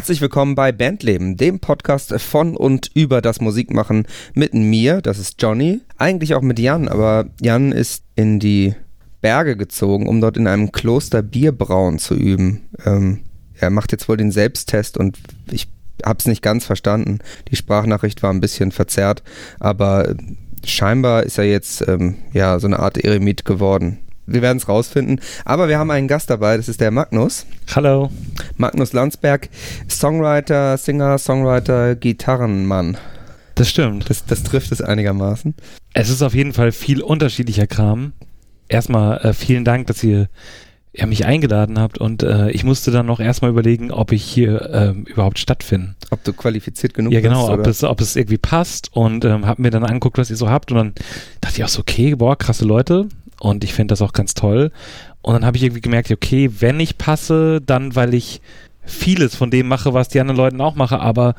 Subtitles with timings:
[0.00, 5.42] Herzlich willkommen bei Bandleben, dem Podcast von und über das Musikmachen mit mir, das ist
[5.42, 8.74] Johnny, eigentlich auch mit Jan, aber Jan ist in die
[9.20, 12.62] Berge gezogen, um dort in einem Kloster Bierbrauen zu üben.
[12.86, 13.18] Ähm,
[13.52, 15.18] er macht jetzt wohl den Selbsttest und
[15.50, 15.68] ich
[16.02, 17.18] hab's nicht ganz verstanden.
[17.50, 19.22] Die Sprachnachricht war ein bisschen verzerrt,
[19.58, 20.14] aber
[20.64, 23.98] scheinbar ist er jetzt ähm, ja so eine Art Eremit geworden.
[24.32, 25.20] Wir werden es rausfinden.
[25.44, 27.46] Aber wir haben einen Gast dabei, das ist der Magnus.
[27.74, 28.10] Hallo.
[28.56, 29.48] Magnus Landsberg,
[29.88, 32.96] Songwriter, Singer, Songwriter, Gitarrenmann.
[33.56, 34.08] Das stimmt.
[34.08, 35.54] Das, das trifft es einigermaßen.
[35.92, 38.12] Es ist auf jeden Fall viel unterschiedlicher Kram.
[38.68, 40.28] Erstmal äh, vielen Dank, dass ihr
[40.92, 44.70] ja, mich eingeladen habt und äh, ich musste dann noch erstmal überlegen, ob ich hier
[44.72, 45.94] ähm, überhaupt stattfinde.
[46.10, 47.22] Ob du qualifiziert genug bist.
[47.22, 50.18] Ja, genau, bist, ob, es, ob es irgendwie passt und ähm, habe mir dann angeguckt,
[50.18, 50.94] was ihr so habt und dann
[51.40, 53.08] dachte ich auch so, okay, boah, krasse Leute
[53.40, 54.70] und ich finde das auch ganz toll.
[55.22, 58.40] Und dann habe ich irgendwie gemerkt, okay, wenn ich passe, dann weil ich
[58.84, 61.34] vieles von dem mache, was die anderen Leute auch mache, aber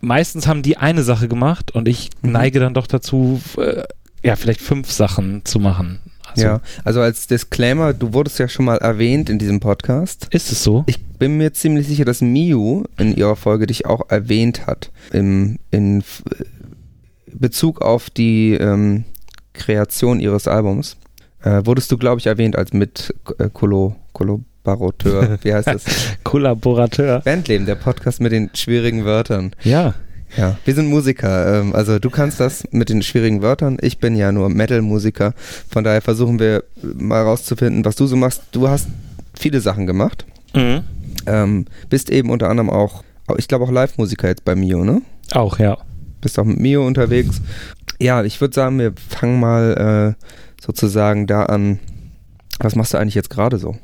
[0.00, 2.32] meistens haben die eine Sache gemacht und ich mhm.
[2.32, 3.82] neige dann doch dazu, äh,
[4.22, 5.98] ja, vielleicht fünf Sachen zu machen.
[6.30, 10.28] Also, ja, also als Disclaimer, du wurdest ja schon mal erwähnt in diesem Podcast.
[10.30, 10.84] Ist es so?
[10.86, 14.90] Ich bin mir ziemlich sicher, dass Miu in ihrer Folge dich auch erwähnt hat.
[15.12, 16.02] Im, in
[17.26, 19.04] Bezug auf die ähm,
[19.52, 20.96] Kreation ihres Albums.
[21.42, 25.38] Äh, wurdest du, glaube ich, erwähnt als mit äh, Kolo, Kollaborateur.
[25.42, 25.84] Wie heißt das?
[26.24, 27.20] Kollaborateur.
[27.20, 29.54] Bandleben, der Podcast mit den schwierigen Wörtern.
[29.62, 29.94] Ja.
[30.36, 31.60] Ja, wir sind Musiker.
[31.60, 33.76] Ähm, also du kannst das mit den schwierigen Wörtern.
[33.80, 35.34] Ich bin ja nur Metal-Musiker.
[35.68, 38.42] Von daher versuchen wir mal rauszufinden, was du so machst.
[38.52, 38.88] Du hast
[39.34, 40.24] viele Sachen gemacht.
[40.54, 40.84] Mhm.
[41.26, 43.04] Ähm, bist eben unter anderem auch,
[43.36, 45.02] ich glaube auch Live-Musiker jetzt bei Mio, ne?
[45.32, 45.76] Auch, ja.
[46.20, 47.42] Bist auch mit Mio unterwegs.
[48.00, 50.24] Ja, ich würde sagen, wir fangen mal äh,
[50.62, 51.78] sozusagen da an.
[52.58, 53.76] Was machst du eigentlich jetzt gerade so?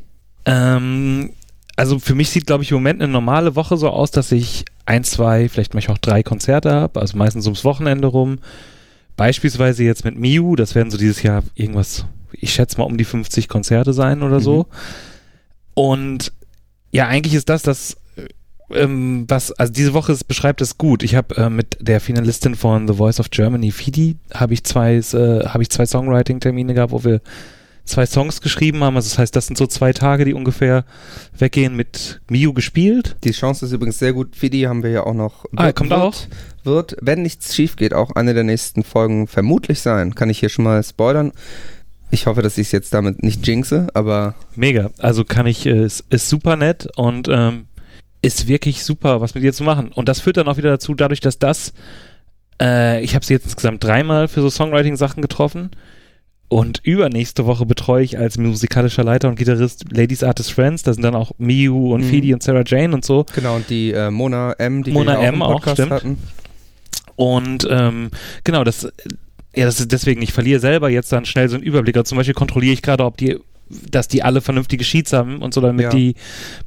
[0.44, 1.30] Ähm,
[1.76, 4.64] also für mich sieht, glaube ich, im Moment eine normale Woche so aus, dass ich
[4.86, 8.38] ein, zwei, vielleicht manchmal auch drei Konzerte habe, also meistens ums Wochenende rum.
[9.16, 13.04] Beispielsweise jetzt mit Miu, das werden so dieses Jahr irgendwas, ich schätze mal um die
[13.04, 14.58] 50 Konzerte sein oder so.
[14.58, 14.64] Mhm.
[15.74, 16.32] Und
[16.92, 17.96] ja, eigentlich ist das das,
[18.70, 21.02] ähm, was, also diese Woche ist, beschreibt es gut.
[21.02, 24.96] Ich habe äh, mit der Finalistin von The Voice of Germany, Fidi, habe ich zwei,
[24.96, 27.20] äh, habe ich zwei Songwriting-Termine gehabt, wo wir
[27.88, 28.96] zwei Songs geschrieben haben.
[28.96, 30.84] Also das heißt, das sind so zwei Tage, die ungefähr
[31.36, 33.16] weggehen mit Miu gespielt.
[33.24, 34.36] Die Chance ist übrigens sehr gut.
[34.36, 35.46] Fidi haben wir ja auch noch.
[35.56, 36.14] Ah, wird, kommt wird, auch.
[36.64, 40.14] Wird, wenn nichts schief geht, auch eine der nächsten Folgen vermutlich sein.
[40.14, 41.32] Kann ich hier schon mal spoilern.
[42.10, 44.34] Ich hoffe, dass ich es jetzt damit nicht jinxe, aber.
[44.54, 44.90] Mega.
[44.98, 47.67] Also kann ich, äh, ist, ist super nett und ähm,
[48.22, 49.92] ist wirklich super, was mit dir zu machen.
[49.92, 51.72] Und das führt dann auch wieder dazu, dadurch, dass das,
[52.60, 55.70] äh, ich habe sie jetzt insgesamt dreimal für so Songwriting-Sachen getroffen
[56.48, 60.82] und übernächste Woche betreue ich als musikalischer Leiter und Gitarrist Ladies Artist Friends.
[60.82, 62.08] Da sind dann auch Miu und mhm.
[62.08, 63.26] Fidi und Sarah Jane und so.
[63.34, 65.90] Genau, und die äh, Mona M, die Mona wir M auch, auch stimmt.
[65.90, 66.18] Hatten.
[67.16, 68.10] Und ähm,
[68.44, 68.84] genau, das,
[69.54, 71.96] ja, das ist deswegen, ich verliere selber jetzt dann schnell so einen Überblick.
[71.96, 73.38] Also zum Beispiel kontrolliere ich gerade, ob die
[73.90, 75.90] dass die alle vernünftige Sheets haben und so, damit ja.
[75.90, 76.14] die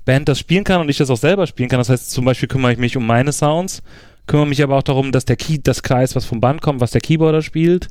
[0.05, 1.79] Band das spielen kann und ich das auch selber spielen kann.
[1.79, 3.81] Das heißt, zum Beispiel kümmere ich mich um meine Sounds,
[4.27, 6.81] kümmere mich aber auch darum, dass der Key, das klar ist, was vom Band kommt,
[6.81, 7.89] was der Keyboarder spielt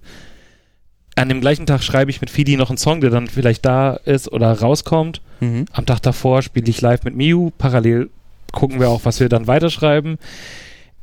[1.17, 3.95] an dem gleichen Tag schreibe ich mit Fidi noch einen Song, der dann vielleicht da
[3.95, 5.21] ist oder rauskommt.
[5.41, 5.67] Mhm.
[5.73, 7.51] Am Tag davor spiele ich live mit Miu.
[7.59, 8.11] Parallel
[8.53, 10.19] gucken wir auch, was wir dann weiterschreiben.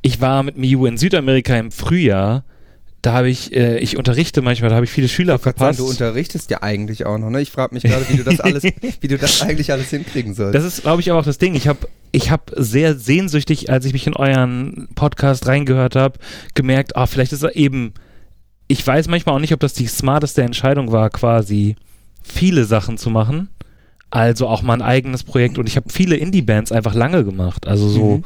[0.01, 2.43] Ich war mit Miu in Südamerika im Frühjahr.
[3.07, 5.77] Da habe ich, äh, ich unterrichte manchmal, da habe ich viele Schüler ich verpasst.
[5.79, 7.41] Sagen, du unterrichtest ja eigentlich auch noch, ne?
[7.41, 8.63] Ich frage mich gerade, wie du das alles,
[9.01, 10.55] wie du das eigentlich alles hinkriegen sollst.
[10.55, 11.55] Das ist, glaube ich, auch das Ding.
[11.55, 16.19] Ich habe ich hab sehr sehnsüchtig, als ich mich in euren Podcast reingehört habe,
[16.53, 17.93] gemerkt, ah, vielleicht ist er eben
[18.67, 21.75] ich weiß manchmal auch nicht, ob das die smarteste Entscheidung war, quasi
[22.21, 23.49] viele Sachen zu machen.
[24.09, 25.57] Also auch mal ein eigenes Projekt.
[25.57, 27.67] Und ich habe viele Indie-Bands einfach lange gemacht.
[27.67, 28.23] Also so mhm.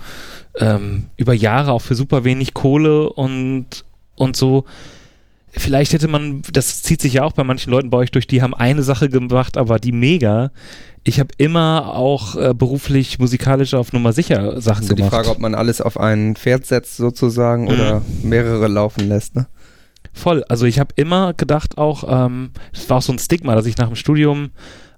[0.58, 3.86] ähm, über Jahre auch für super wenig Kohle und,
[4.22, 4.66] und so.
[5.54, 8.42] Vielleicht hätte man, das zieht sich ja auch bei manchen Leuten bei euch durch, die
[8.42, 10.52] haben eine Sache gemacht, aber die mega.
[11.04, 15.12] Ich habe immer auch äh, beruflich, musikalisch auf Nummer sicher Sachen also gemacht.
[15.12, 17.70] Die Frage, ob man alles auf ein Pferd setzt sozusagen mhm.
[17.70, 19.47] oder mehrere laufen lässt, ne?
[20.14, 20.44] Voll.
[20.47, 23.78] Also ich habe immer gedacht auch, ähm, es war auch so ein Stigma, dass ich
[23.78, 24.52] nach dem Studium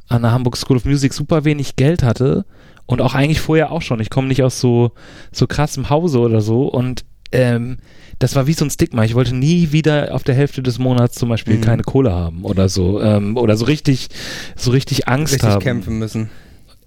[0.08, 2.46] an der Hamburg School of Music super wenig Geld hatte
[2.86, 4.00] und auch eigentlich vorher auch schon.
[4.00, 4.92] Ich komme nicht aus so,
[5.32, 7.78] so krassem Hause oder so und ähm,
[8.24, 9.04] das war wie so ein Stigma.
[9.04, 11.62] Ich wollte nie wieder auf der Hälfte des Monats zum Beispiel mhm.
[11.62, 14.08] keine Kohle haben oder so ähm, oder so richtig,
[14.56, 15.62] so richtig Angst richtig haben.
[15.62, 16.30] kämpfen müssen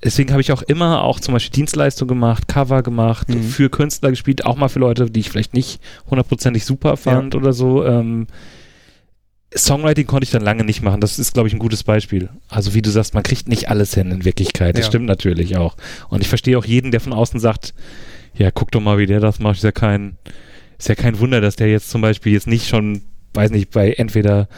[0.05, 3.43] deswegen habe ich auch immer auch zum Beispiel Dienstleistung gemacht, Cover gemacht, mhm.
[3.43, 7.41] für Künstler gespielt, auch mal für Leute, die ich vielleicht nicht hundertprozentig super fand ja.
[7.41, 7.85] oder so.
[7.85, 8.27] Ähm,
[9.55, 11.01] Songwriting konnte ich dann lange nicht machen.
[11.01, 12.29] Das ist, glaube ich, ein gutes Beispiel.
[12.49, 14.77] Also wie du sagst, man kriegt nicht alles hin in Wirklichkeit.
[14.77, 14.91] Das ja.
[14.91, 15.77] stimmt natürlich auch.
[16.09, 17.75] Und ich verstehe auch jeden, der von außen sagt,
[18.35, 19.57] ja, guck doch mal, wie der das macht.
[19.57, 20.19] Ist ja kein,
[20.79, 23.03] ist ja kein Wunder, dass der jetzt zum Beispiel jetzt nicht schon,
[23.35, 24.49] weiß nicht, bei entweder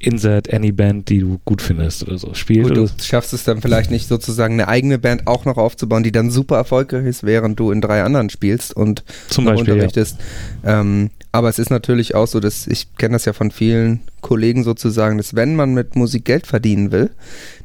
[0.00, 2.68] Insert Any Band, die du gut findest oder so spielt.
[2.68, 6.12] Gut, du schaffst es dann vielleicht nicht sozusagen eine eigene Band auch noch aufzubauen, die
[6.12, 10.18] dann super erfolgreich ist, während du in drei anderen spielst und Zum Beispiel, unterrichtest.
[10.62, 10.80] Ja.
[10.80, 14.62] Ähm, aber es ist natürlich auch so, dass ich kenne das ja von vielen Kollegen
[14.62, 17.10] sozusagen, dass wenn man mit Musik Geld verdienen will,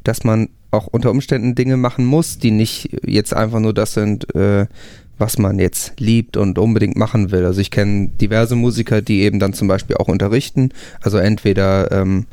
[0.02, 4.34] dass man auch unter Umständen Dinge machen muss, die nicht jetzt einfach nur das sind,
[4.34, 4.66] äh,
[5.18, 7.44] was man jetzt liebt und unbedingt machen will.
[7.44, 10.70] Also ich kenne diverse Musiker, die eben dann zum Beispiel auch unterrichten,
[11.00, 12.26] also entweder ähm,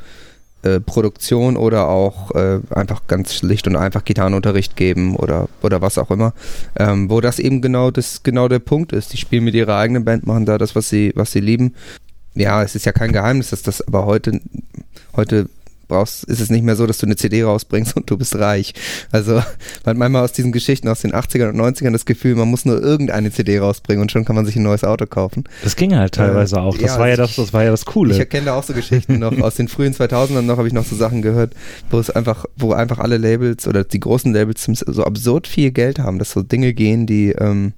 [0.62, 5.98] äh, Produktion oder auch äh, einfach ganz schlicht und einfach Gitarrenunterricht geben oder, oder was
[5.98, 6.34] auch immer,
[6.78, 9.12] ähm, wo das eben genau das genau der Punkt ist.
[9.12, 11.74] Die spielen mit ihrer eigenen Band, machen da das, was sie, was sie lieben.
[12.34, 14.40] Ja, es ist ja kein Geheimnis, dass das aber heute,
[15.16, 15.48] heute
[15.92, 18.74] brauchst, ist es nicht mehr so, dass du eine CD rausbringst und du bist reich.
[19.10, 19.44] Also man
[19.86, 22.82] hat manchmal aus diesen Geschichten aus den 80ern und 90ern das Gefühl, man muss nur
[22.82, 25.44] irgendeine CD rausbringen und schon kann man sich ein neues Auto kaufen.
[25.62, 26.76] Das ging halt teilweise äh, auch.
[26.76, 28.14] Das ja, war ja das, das war ja das Coole.
[28.14, 30.84] Ich erkenne da auch so Geschichten noch aus den frühen 2000ern noch habe ich noch
[30.84, 31.54] so Sachen gehört,
[31.90, 35.98] wo es einfach, wo einfach alle Labels oder die großen Labels so absurd viel Geld
[35.98, 37.74] haben, dass so Dinge gehen, die ähm,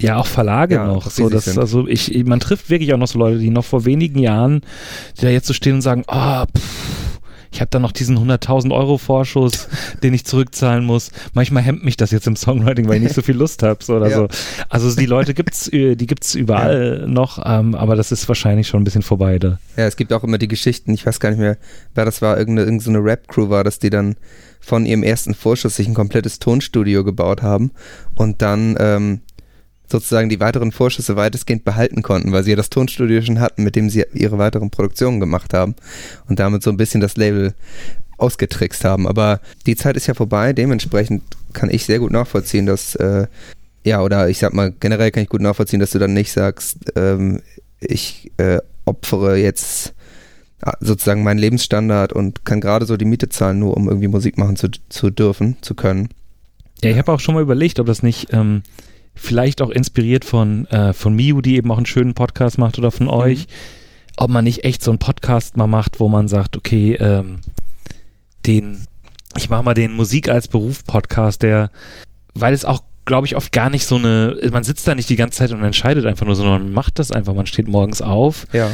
[0.00, 1.10] ja, auch Verlage ja, noch.
[1.10, 4.18] So, das, also ich, man trifft wirklich auch noch so Leute, die noch vor wenigen
[4.18, 4.62] Jahren,
[5.18, 6.60] die da jetzt so stehen und sagen, ah, oh,
[7.52, 9.68] ich habe da noch diesen 100.000 Euro Vorschuss,
[10.02, 11.10] den ich zurückzahlen muss.
[11.34, 13.96] Manchmal hemmt mich das jetzt im Songwriting, weil ich nicht so viel Lust habe so
[13.96, 14.16] oder ja.
[14.16, 14.28] so.
[14.68, 17.06] Also die Leute gibt's, äh, die gibt's überall ja.
[17.06, 19.58] noch, ähm, aber das ist wahrscheinlich schon ein bisschen vorbei da.
[19.76, 21.58] Ja, es gibt auch immer die Geschichten, ich weiß gar nicht mehr,
[21.94, 24.16] wer das war, irgendeine, irgendeine Rap-Crew war, dass die dann
[24.60, 27.72] von ihrem ersten Vorschuss sich ein komplettes Tonstudio gebaut haben
[28.14, 29.20] und dann ähm,
[29.90, 33.76] sozusagen die weiteren Vorschüsse weitestgehend behalten konnten, weil sie ja das Tonstudio schon hatten, mit
[33.76, 35.74] dem sie ihre weiteren Produktionen gemacht haben
[36.28, 37.54] und damit so ein bisschen das Label
[38.18, 39.06] ausgetrickst haben.
[39.06, 41.22] Aber die Zeit ist ja vorbei, dementsprechend
[41.52, 43.26] kann ich sehr gut nachvollziehen, dass, äh,
[43.84, 46.92] ja, oder ich sag mal, generell kann ich gut nachvollziehen, dass du dann nicht sagst,
[46.96, 47.40] ähm,
[47.80, 49.94] ich äh, opfere jetzt
[50.62, 54.38] äh, sozusagen meinen Lebensstandard und kann gerade so die Miete zahlen, nur um irgendwie Musik
[54.38, 56.10] machen zu, zu dürfen, zu können.
[56.82, 58.62] Ja, ich habe auch schon mal überlegt, ob das nicht ähm,
[59.20, 62.90] vielleicht auch inspiriert von, äh, von Miu, die eben auch einen schönen Podcast macht oder
[62.90, 63.12] von mhm.
[63.12, 63.46] euch,
[64.16, 67.40] ob man nicht echt so einen Podcast mal macht, wo man sagt, okay, ähm,
[68.46, 68.86] den,
[69.36, 71.70] ich mache mal den Musik als Beruf Podcast, der,
[72.34, 75.16] weil es auch glaube ich, oft gar nicht so eine, man sitzt da nicht die
[75.16, 78.46] ganze Zeit und entscheidet einfach nur, sondern man macht das einfach, man steht morgens auf,
[78.52, 78.70] ja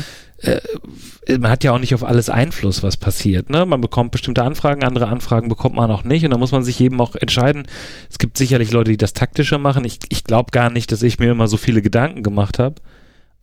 [1.38, 3.50] man hat ja auch nicht auf alles Einfluss, was passiert.
[3.50, 3.64] Ne?
[3.64, 6.80] Man bekommt bestimmte Anfragen, andere Anfragen bekommt man auch nicht und da muss man sich
[6.80, 7.66] eben auch entscheiden.
[8.10, 9.84] Es gibt sicherlich Leute, die das taktischer machen.
[9.84, 12.76] Ich, ich glaube gar nicht, dass ich mir immer so viele Gedanken gemacht habe.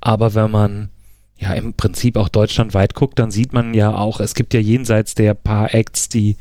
[0.02, 0.90] Aber wenn man
[1.38, 5.16] ja im Prinzip auch deutschlandweit guckt, dann sieht man ja auch, es gibt ja jenseits
[5.16, 6.38] der paar Acts, die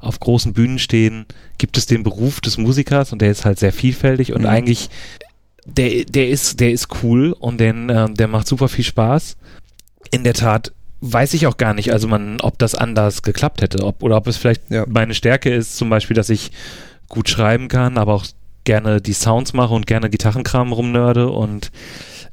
[0.00, 1.26] auf großen Bühnen stehen,
[1.58, 4.48] gibt es den Beruf des Musikers und der ist halt sehr vielfältig und mhm.
[4.48, 4.90] eigentlich
[5.66, 9.36] der, der ist, der ist cool und den, äh, der macht super viel Spaß
[10.10, 13.84] in der Tat weiß ich auch gar nicht, also man, ob das anders geklappt hätte,
[13.84, 14.84] ob, oder ob es vielleicht ja.
[14.88, 16.50] meine Stärke ist, zum Beispiel, dass ich
[17.08, 18.26] gut schreiben kann, aber auch
[18.64, 21.70] gerne die Sounds mache und gerne Gitarrenkram rumnörde und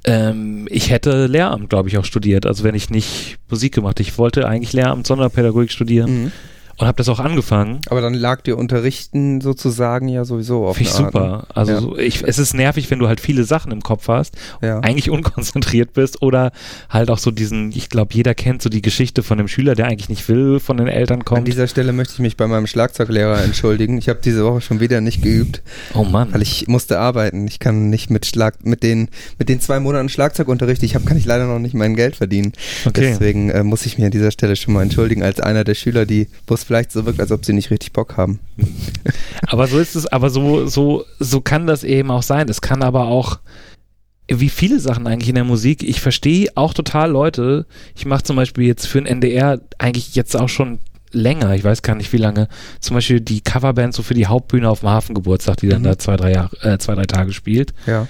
[0.04, 4.00] ähm, ich hätte Lehramt, glaube ich, auch studiert, also wenn ich nicht Musik gemacht.
[4.00, 6.24] Ich wollte eigentlich Lehramt Sonderpädagogik studieren.
[6.24, 6.32] Mhm
[6.78, 7.80] und habe das auch angefangen.
[7.88, 10.76] Aber dann lag dir Unterrichten sozusagen ja sowieso auf.
[10.76, 11.28] Finde ich super.
[11.28, 11.44] Ne?
[11.54, 11.80] Also ja.
[11.80, 14.80] so, ich, es ist nervig, wenn du halt viele Sachen im Kopf hast, ja.
[14.80, 16.52] eigentlich unkonzentriert bist oder
[16.90, 19.86] halt auch so diesen, ich glaube, jeder kennt so die Geschichte von dem Schüler, der
[19.88, 21.40] eigentlich nicht will, von den Eltern kommt.
[21.40, 23.98] An dieser Stelle möchte ich mich bei meinem Schlagzeuglehrer entschuldigen.
[23.98, 25.62] Ich habe diese Woche schon wieder nicht geübt.
[25.94, 26.34] Oh Mann.
[26.34, 27.48] Weil ich musste arbeiten.
[27.48, 29.08] Ich kann nicht mit Schlag, mit den,
[29.40, 32.52] mit den zwei Monaten Schlagzeugunterricht, ich habe, kann ich leider noch nicht mein Geld verdienen.
[32.86, 33.02] Okay.
[33.12, 36.06] Deswegen äh, muss ich mir an dieser Stelle schon mal entschuldigen als einer der Schüler,
[36.06, 38.40] die, es vielleicht so wirkt, als ob sie nicht richtig Bock haben.
[39.48, 42.50] aber so ist es, aber so, so, so kann das eben auch sein.
[42.50, 43.40] Es kann aber auch,
[44.28, 48.36] wie viele Sachen eigentlich in der Musik, ich verstehe auch total Leute, ich mache zum
[48.36, 50.80] Beispiel jetzt für ein NDR eigentlich jetzt auch schon
[51.12, 52.48] länger, ich weiß gar nicht wie lange,
[52.80, 55.86] zum Beispiel die Coverband so für die Hauptbühne auf dem Hafengeburtstag, die dann mhm.
[55.86, 57.74] da zwei drei, Jahre, äh, zwei, drei Tage spielt.
[57.88, 58.08] Ja.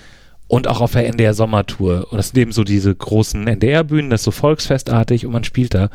[0.47, 2.07] Und auch auf der NDR Sommertour.
[2.11, 5.73] Und das sind eben so diese großen NDR-Bühnen, das ist so volksfestartig und man spielt
[5.73, 5.89] da.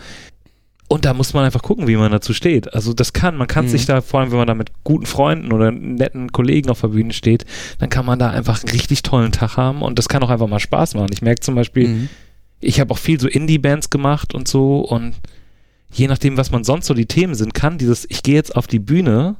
[0.92, 2.74] Und da muss man einfach gucken, wie man dazu steht.
[2.74, 3.68] Also das kann, man kann mhm.
[3.68, 6.88] sich da, vor allem wenn man da mit guten Freunden oder netten Kollegen auf der
[6.88, 7.44] Bühne steht,
[7.78, 10.48] dann kann man da einfach einen richtig tollen Tag haben und das kann auch einfach
[10.48, 11.10] mal Spaß machen.
[11.12, 12.08] Ich merke zum Beispiel, mhm.
[12.58, 15.14] ich habe auch viel so Indie-Bands gemacht und so und
[15.92, 18.66] je nachdem, was man sonst so die Themen sind, kann dieses, ich gehe jetzt auf
[18.66, 19.36] die Bühne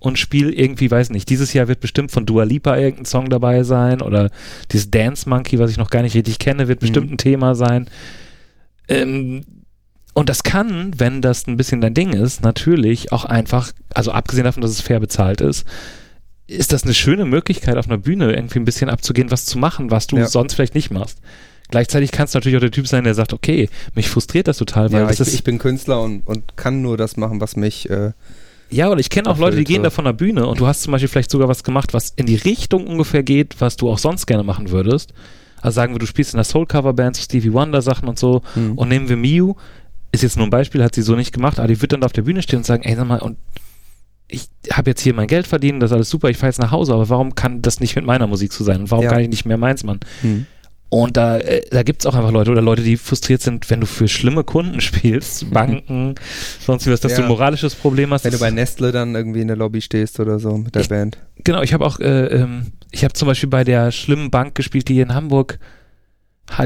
[0.00, 3.62] und spiele irgendwie, weiß nicht, dieses Jahr wird bestimmt von Dua Lipa irgendein Song dabei
[3.62, 4.30] sein oder
[4.72, 7.14] dieses Dance Monkey, was ich noch gar nicht richtig kenne, wird bestimmt mhm.
[7.14, 7.86] ein Thema sein.
[8.88, 9.44] Ähm,
[10.18, 14.42] und das kann, wenn das ein bisschen dein Ding ist, natürlich auch einfach, also abgesehen
[14.42, 15.64] davon, dass es fair bezahlt ist,
[16.48, 19.92] ist das eine schöne Möglichkeit, auf einer Bühne irgendwie ein bisschen abzugehen, was zu machen,
[19.92, 20.26] was du ja.
[20.26, 21.20] sonst vielleicht nicht machst.
[21.70, 24.90] Gleichzeitig kannst du natürlich auch der Typ sein, der sagt, okay, mich frustriert das total,
[24.90, 27.88] weil ja, das ich, ich, bin Künstler und, und kann nur das machen, was mich
[27.88, 28.10] äh,
[28.70, 30.82] ja, oder ich kenne auch Leute, die gehen da von der Bühne und du hast
[30.82, 33.98] zum Beispiel vielleicht sogar was gemacht, was in die Richtung ungefähr geht, was du auch
[33.98, 35.14] sonst gerne machen würdest.
[35.60, 38.72] Also sagen wir, du spielst in der Soul-Cover-Band, so Stevie Wonder-Sachen und so mhm.
[38.72, 39.54] und nehmen wir Miu,
[40.12, 42.12] ist jetzt nur ein Beispiel, hat sie so nicht gemacht, aber die wird dann auf
[42.12, 43.38] der Bühne stehen und sagen, ey, sag mal, und
[44.28, 46.70] ich habe jetzt hier mein Geld verdient, das ist alles super, ich fahre jetzt nach
[46.70, 49.10] Hause, aber warum kann das nicht mit meiner Musik zu sein und warum ja.
[49.10, 50.00] kann ich nicht mehr meins machen?
[50.22, 50.46] Mhm.
[50.90, 53.80] Und da, äh, da gibt es auch einfach Leute oder Leute, die frustriert sind, wenn
[53.80, 56.14] du für schlimme Kunden spielst, Banken,
[56.60, 57.18] sonst wie was, dass ja.
[57.18, 58.24] du ein moralisches Problem hast.
[58.24, 60.88] Wenn du bei Nestle dann irgendwie in der Lobby stehst oder so mit der ich,
[60.88, 61.18] Band.
[61.44, 64.88] Genau, ich habe auch, äh, ähm, ich habe zum Beispiel bei der schlimmen Bank gespielt,
[64.88, 65.58] die hier in Hamburg,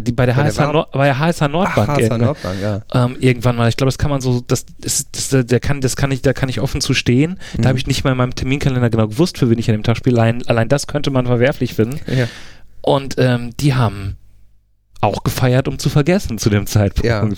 [0.01, 2.83] die bei der, bei HSH, Nord, bei der HSH Nordbank, Ach, HSH Nordbank ja.
[2.95, 3.69] Ähm, irgendwann mal.
[3.69, 6.33] Ich glaube, das kann man so, das, das, das, der kann, das kann ich, da
[6.33, 7.39] kann ich offen zu stehen.
[7.57, 7.63] Mhm.
[7.63, 9.83] Da habe ich nicht mal in meinem Terminkalender genau gewusst, für wen ich an dem
[9.83, 10.21] Tag spiele.
[10.21, 12.01] Allein, allein das könnte man verwerflich finden.
[12.07, 12.27] Ja.
[12.81, 14.17] Und ähm, die haben
[15.03, 17.05] auch gefeiert, um zu vergessen zu dem Zeitpunkt.
[17.05, 17.29] Ja.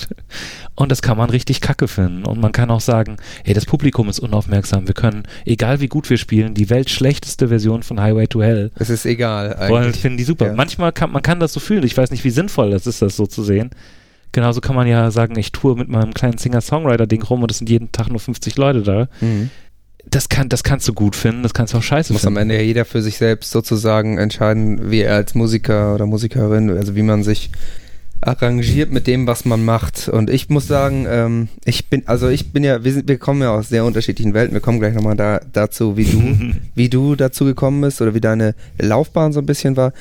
[0.75, 2.25] Und das kann man richtig kacke finden.
[2.25, 4.87] Und man kann auch sagen, hey, das Publikum ist unaufmerksam.
[4.87, 8.71] Wir können, egal wie gut wir spielen, die weltschlechteste Version von Highway to Hell.
[8.79, 9.71] Es ist egal eigentlich.
[9.71, 10.47] Wollen, finden die super.
[10.49, 10.53] Ja.
[10.53, 11.85] Manchmal kann man kann das so fühlen.
[11.85, 13.71] Ich weiß nicht, wie sinnvoll das ist, das so zu sehen.
[14.33, 17.71] Genauso kann man ja sagen, ich tue mit meinem kleinen Singer-Songwriter-Ding rum und es sind
[17.71, 19.09] jeden Tag nur 50 Leute da.
[19.21, 19.51] Mhm
[20.07, 22.35] das, kann, das kannst du gut finden, das kannst du auch scheiße Muss finden.
[22.35, 26.07] Muss am Ende ja jeder für sich selbst sozusagen entscheiden, wie er als Musiker oder
[26.07, 27.51] Musikerin, also wie man sich
[28.27, 30.09] arrangiert mit dem, was man macht.
[30.09, 33.43] Und ich muss sagen, ähm, ich bin, also ich bin ja, wir, sind, wir kommen
[33.43, 34.55] ja aus sehr unterschiedlichen Welten.
[34.55, 38.21] Wir kommen gleich nochmal da, dazu, wie du, wie du dazu gekommen bist oder wie
[38.21, 39.93] deine Laufbahn so ein bisschen war.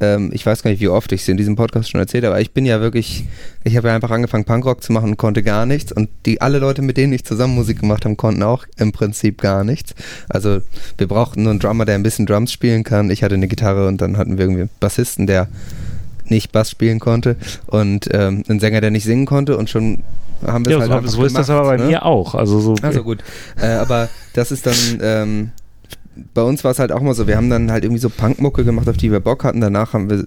[0.00, 2.34] Ähm, ich weiß gar nicht, wie oft ich es in diesem Podcast schon erzählt habe,
[2.34, 3.24] aber ich bin ja wirklich,
[3.64, 5.90] ich habe ja einfach angefangen, Punkrock zu machen und konnte gar nichts.
[5.92, 9.40] Und die alle Leute, mit denen ich zusammen Musik gemacht habe, konnten auch im Prinzip
[9.40, 9.94] gar nichts.
[10.28, 10.60] Also
[10.96, 13.10] wir brauchten nur einen Drummer, der ein bisschen Drums spielen kann.
[13.10, 15.48] Ich hatte eine Gitarre und dann hatten wir irgendwie einen Bassisten, der
[16.26, 20.02] nicht Bass spielen konnte und ähm, einen Sänger, der nicht singen konnte und schon
[20.46, 21.84] haben wir ja, es halt so, so ist das aber bei ne?
[21.84, 22.34] mir auch.
[22.34, 22.74] Also so.
[22.82, 23.22] Also gut.
[23.60, 25.50] Äh, aber das ist dann ähm,
[26.34, 28.64] bei uns war es halt auch mal so, wir haben dann halt irgendwie so Punkmucke
[28.64, 29.60] gemacht, auf die wir Bock hatten.
[29.60, 30.24] Danach haben wir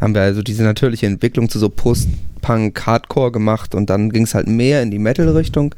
[0.00, 4.46] haben wir also diese natürliche Entwicklung zu so Post-Punk-Hardcore gemacht und dann ging es halt
[4.46, 5.74] mehr in die Metal-Richtung.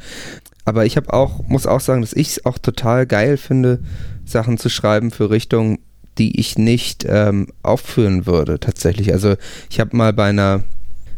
[0.65, 3.79] Aber ich habe auch, muss auch sagen, dass ich es auch total geil finde,
[4.25, 5.79] Sachen zu schreiben für Richtungen,
[6.19, 9.13] die ich nicht ähm, aufführen würde, tatsächlich.
[9.13, 9.37] Also
[9.71, 10.63] ich habe mal bei einer,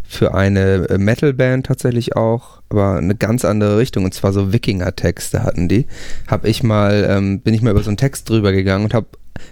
[0.07, 5.43] für eine äh, Metalband tatsächlich auch, aber eine ganz andere Richtung, und zwar so Wikinger-Texte
[5.43, 5.87] hatten die,
[6.27, 9.07] habe ich mal, ähm, bin ich mal über so einen Text drüber gegangen und habe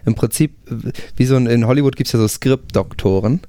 [0.05, 0.55] im Prinzip,
[1.17, 3.40] wie so ein, in Hollywood gibt es ja so Skriptdoktoren,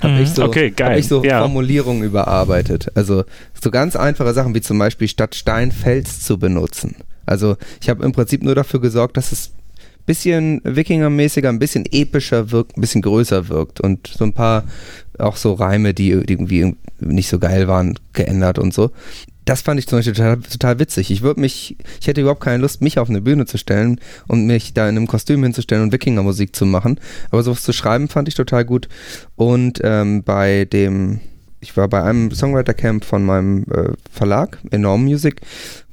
[0.00, 1.40] habe mhm, ich so, okay, hab ich so ja.
[1.40, 2.88] Formulierungen überarbeitet.
[2.94, 3.24] Also
[3.60, 6.96] so ganz einfache Sachen wie zum Beispiel statt Stein Fels zu benutzen.
[7.26, 9.52] Also ich habe im Prinzip nur dafür gesorgt, dass es
[10.08, 14.64] bisschen Wikinger-mäßiger, ein bisschen epischer wirkt, ein bisschen größer wirkt und so ein paar
[15.18, 18.90] auch so Reime, die irgendwie nicht so geil waren, geändert und so.
[19.44, 21.10] Das fand ich zum Beispiel total, total witzig.
[21.10, 24.46] Ich würde mich, ich hätte überhaupt keine Lust, mich auf eine Bühne zu stellen und
[24.46, 26.98] mich da in einem Kostüm hinzustellen und Wikinger-Musik zu machen.
[27.30, 28.88] Aber sowas zu schreiben fand ich total gut.
[29.36, 31.20] Und ähm, bei dem,
[31.60, 35.40] ich war bei einem Songwriter-Camp von meinem äh, Verlag, Enorm Music,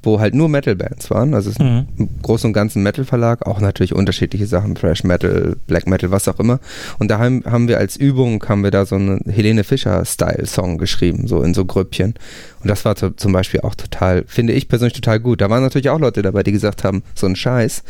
[0.02, 1.34] wo halt nur Metal-Bands waren.
[1.34, 1.86] Also es ist mhm.
[1.98, 6.38] ein großen und ganzen Metal-Verlag, auch natürlich unterschiedliche Sachen, Thrash Metal, Black Metal, was auch
[6.38, 6.60] immer.
[6.98, 11.26] Und da haben, haben wir als Übung, haben wir da so einen Helene Fischer-Style-Song geschrieben,
[11.26, 12.14] so in so Grüppchen.
[12.62, 15.40] Und das war zum Beispiel auch total, finde ich persönlich total gut.
[15.40, 17.82] Da waren natürlich auch Leute dabei, die gesagt haben, so ein Scheiß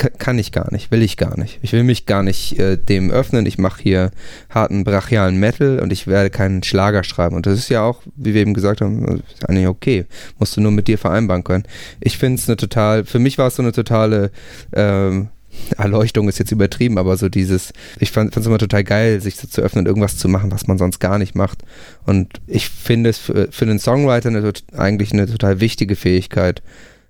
[0.00, 1.58] kann ich gar nicht, will ich gar nicht.
[1.62, 3.46] Ich will mich gar nicht äh, dem öffnen.
[3.46, 4.10] Ich mache hier
[4.48, 7.36] harten brachialen Metal und ich werde keinen Schlager schreiben.
[7.36, 10.06] Und das ist ja auch, wie wir eben gesagt haben, eigentlich okay.
[10.38, 11.64] Musst du nur mit dir vereinbaren können.
[12.00, 14.30] Ich finde es eine total, für mich war es so eine totale
[14.72, 15.28] ähm,
[15.76, 19.48] Erleuchtung ist jetzt übertrieben, aber so dieses, ich fand es immer total geil, sich so
[19.48, 21.64] zu öffnen, irgendwas zu machen, was man sonst gar nicht macht.
[22.06, 26.62] Und ich finde es für, für einen Songwriter eine, eigentlich eine total wichtige Fähigkeit,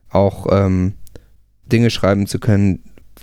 [0.08, 0.94] auch ähm,
[1.70, 2.80] Dinge schreiben zu können,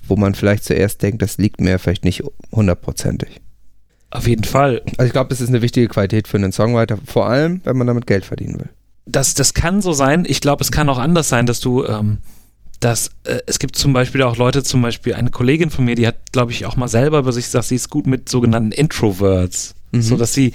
[0.07, 3.41] wo man vielleicht zuerst denkt, das liegt mir vielleicht nicht hundertprozentig.
[4.09, 4.81] Auf jeden Fall.
[4.97, 7.87] Also ich glaube, das ist eine wichtige Qualität für einen Songwriter, vor allem, wenn man
[7.87, 8.69] damit Geld verdienen will.
[9.05, 10.25] Das, das kann so sein.
[10.27, 12.19] Ich glaube, es kann auch anders sein, dass du, ähm,
[12.79, 16.07] dass äh, es gibt zum Beispiel auch Leute, zum Beispiel eine Kollegin von mir, die
[16.07, 19.75] hat, glaube ich, auch mal selber über sich gesagt, sie ist gut mit sogenannten Introverts.
[19.91, 20.01] Mhm.
[20.01, 20.53] So dass sie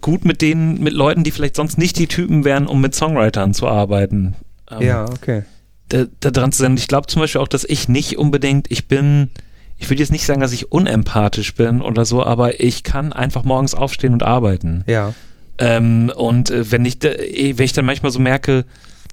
[0.00, 3.54] gut mit denen, mit Leuten, die vielleicht sonst nicht die Typen wären, um mit Songwritern
[3.54, 4.34] zu arbeiten.
[4.70, 5.44] Ähm, ja, okay
[5.88, 6.76] da, da dran zu sein.
[6.76, 9.30] Ich glaube zum Beispiel auch, dass ich nicht unbedingt, ich bin,
[9.78, 13.44] ich würde jetzt nicht sagen, dass ich unempathisch bin oder so, aber ich kann einfach
[13.44, 14.84] morgens aufstehen und arbeiten.
[14.86, 15.14] Ja.
[15.58, 18.64] Ähm, und äh, wenn ich, wenn ich dann manchmal so merke,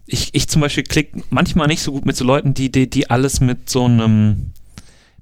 [0.05, 3.09] ich, ich zum Beispiel klick manchmal nicht so gut mit so Leuten, die, die, die
[3.09, 4.51] alles mit so einem,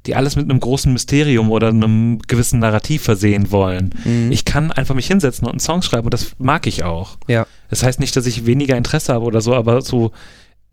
[0.06, 3.92] die alles mit einem großen Mysterium oder einem gewissen Narrativ versehen wollen.
[4.04, 4.32] Mhm.
[4.32, 7.18] Ich kann einfach mich hinsetzen und einen Song schreiben und das mag ich auch.
[7.28, 7.48] Ja.
[7.70, 10.12] Das heißt nicht, dass ich weniger Interesse habe oder so, aber so,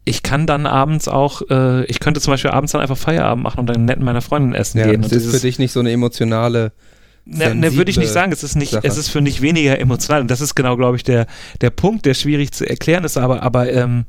[0.05, 3.61] ich kann dann abends auch, äh, ich könnte zum Beispiel abends dann einfach Feierabend machen
[3.61, 5.03] und dann nett mit meiner Freundin essen ja, gehen.
[5.03, 6.73] Das ist für dich nicht so eine emotionale
[7.27, 8.33] Ne, ne würde ich nicht sagen.
[8.33, 8.87] Es ist nicht, Sache.
[8.87, 10.23] es ist für nicht weniger emotional.
[10.23, 11.27] Und das ist genau, glaube ich, der,
[11.61, 13.17] der Punkt, der schwierig zu erklären ist.
[13.17, 14.05] Aber, aber ähm,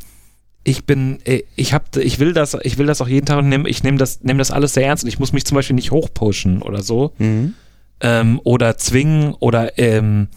[0.64, 3.50] ich bin, äh, ich hab, ich will das, ich will das auch jeden Tag und
[3.50, 5.76] nehm, ich nehme das, nehme das alles sehr ernst und ich muss mich zum Beispiel
[5.76, 7.14] nicht hochpushen oder so.
[7.18, 7.54] Mhm.
[8.00, 10.28] Ähm, oder zwingen oder, ähm,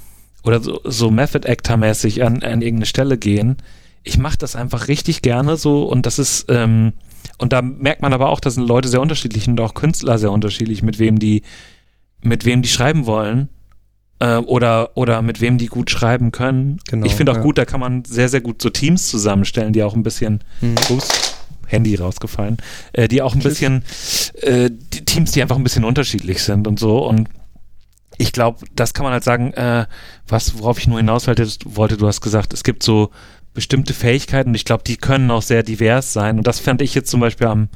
[0.43, 3.57] oder so, so Method Actor-mäßig an, an irgendeine Stelle gehen.
[4.05, 6.93] Ich mache das einfach richtig gerne so und das ist, ähm,
[7.39, 10.31] und da merkt man aber auch, dass sind Leute sehr unterschiedlich und auch Künstler sehr
[10.31, 11.43] unterschiedlich, mit wem die,
[12.23, 13.49] mit wem die schreiben wollen
[14.21, 16.79] äh, oder, oder mit wem die gut schreiben können.
[16.89, 17.43] Genau, ich finde auch ja.
[17.43, 20.75] gut, da kann man sehr, sehr gut so Teams zusammenstellen, die auch ein bisschen, hm.
[20.91, 21.35] ups,
[21.67, 22.59] Handy rausgefallen,
[22.93, 23.61] äh, die auch ein Tschüss.
[23.61, 23.85] bisschen,
[24.43, 27.29] äh, die Teams, die einfach ein bisschen unterschiedlich sind und so und
[28.17, 29.87] ich glaube, das kann man halt sagen, äh,
[30.29, 33.11] was, worauf ich nur hinaus wollte, du hast gesagt, es gibt so
[33.55, 36.95] bestimmte Fähigkeiten und ich glaube, die können auch sehr divers sein und das fand ich
[36.95, 37.69] jetzt zum Beispiel am,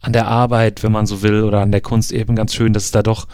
[0.00, 2.84] an der Arbeit, wenn man so will, oder an der Kunst eben ganz schön, dass
[2.84, 3.26] es da doch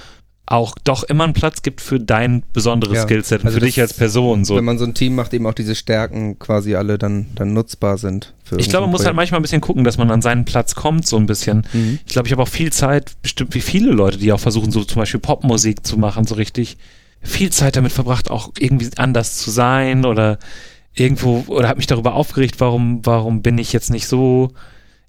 [0.51, 3.03] auch doch immer einen Platz gibt für dein besonderes ja.
[3.05, 4.45] Skillset und also für dich als Person.
[4.45, 4.57] So.
[4.57, 7.99] Wenn man so ein Team macht, eben auch diese Stärken quasi alle dann, dann nutzbar
[7.99, 8.35] sind.
[8.57, 11.07] ich glaube, man muss halt manchmal ein bisschen gucken, dass man an seinen Platz kommt,
[11.07, 11.65] so ein bisschen.
[11.73, 12.01] Mhm.
[12.05, 14.83] Ich glaube, ich habe auch viel Zeit, bestimmt wie viele Leute, die auch versuchen, so
[14.83, 16.79] zum Beispiel Popmusik zu machen, so richtig
[17.23, 20.41] viel Zeit damit verbracht, auch irgendwie anders zu sein oder
[20.95, 24.53] irgendwo, oder habe mich darüber aufgeregt, warum, warum bin ich jetzt nicht so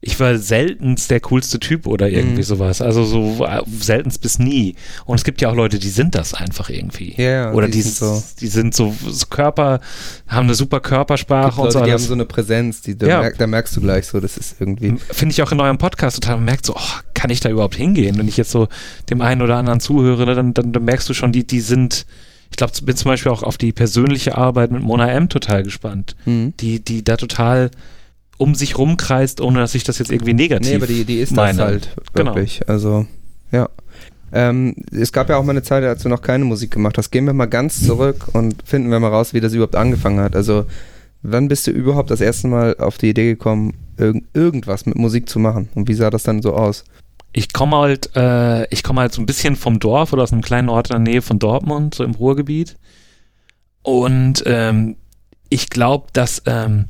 [0.04, 2.46] ich war seltenst der coolste Typ oder irgendwie mhm.
[2.46, 2.82] sowas.
[2.82, 3.48] Also so
[3.80, 4.76] seltenst bis nie.
[5.06, 7.14] Und es gibt ja auch Leute, die sind das einfach irgendwie.
[7.22, 9.80] Ja, oder die, die, sind so, die sind so, so, Körper,
[10.28, 11.84] haben eine super Körpersprache und so.
[11.84, 13.20] Die haben so eine Präsenz, die, da, ja.
[13.22, 14.98] merk, da, merkst du gleich so, das ist irgendwie.
[15.12, 17.76] Finde ich auch in eurem Podcast total, man merkt so, oh, kann ich da überhaupt
[17.76, 18.18] hingehen?
[18.18, 18.70] Wenn ich jetzt so
[19.12, 22.08] dem einen oder anderen zuhöre, ne, dann, dann, dann merkst du schon, die, die sind,
[22.52, 26.16] ich glaube, bin zum Beispiel auch auf die persönliche Arbeit mit Mona M total gespannt.
[26.26, 26.54] Mhm.
[26.60, 27.72] Die, die da total
[28.38, 31.32] um sich rumkreist, ohne dass ich das jetzt irgendwie negativ Nee, aber die, die ist
[31.32, 31.58] meine.
[31.58, 32.36] das halt genau.
[32.36, 32.60] wirklich.
[32.60, 32.72] Genau.
[32.74, 33.06] Also,
[33.52, 33.70] ja.
[34.34, 37.12] Ähm, es gab ja auch mal eine Zeit, als du noch keine Musik gemacht hast.
[37.12, 40.36] Gehen wir mal ganz zurück und finden wir mal raus, wie das überhaupt angefangen hat.
[40.36, 40.66] Also,
[41.22, 45.30] wann bist du überhaupt das erste Mal auf die Idee gekommen, irg irgendwas mit Musik
[45.30, 45.70] zu machen?
[45.76, 46.84] Und wie sah das dann so aus?
[47.34, 50.42] Ich komme halt, äh, ich komme halt so ein bisschen vom Dorf oder aus einem
[50.42, 52.78] kleinen Ort in der Nähe von Dortmund, so im Ruhrgebiet.
[53.84, 54.98] Und ähm,
[55.50, 56.90] ich glaube, dass ähm,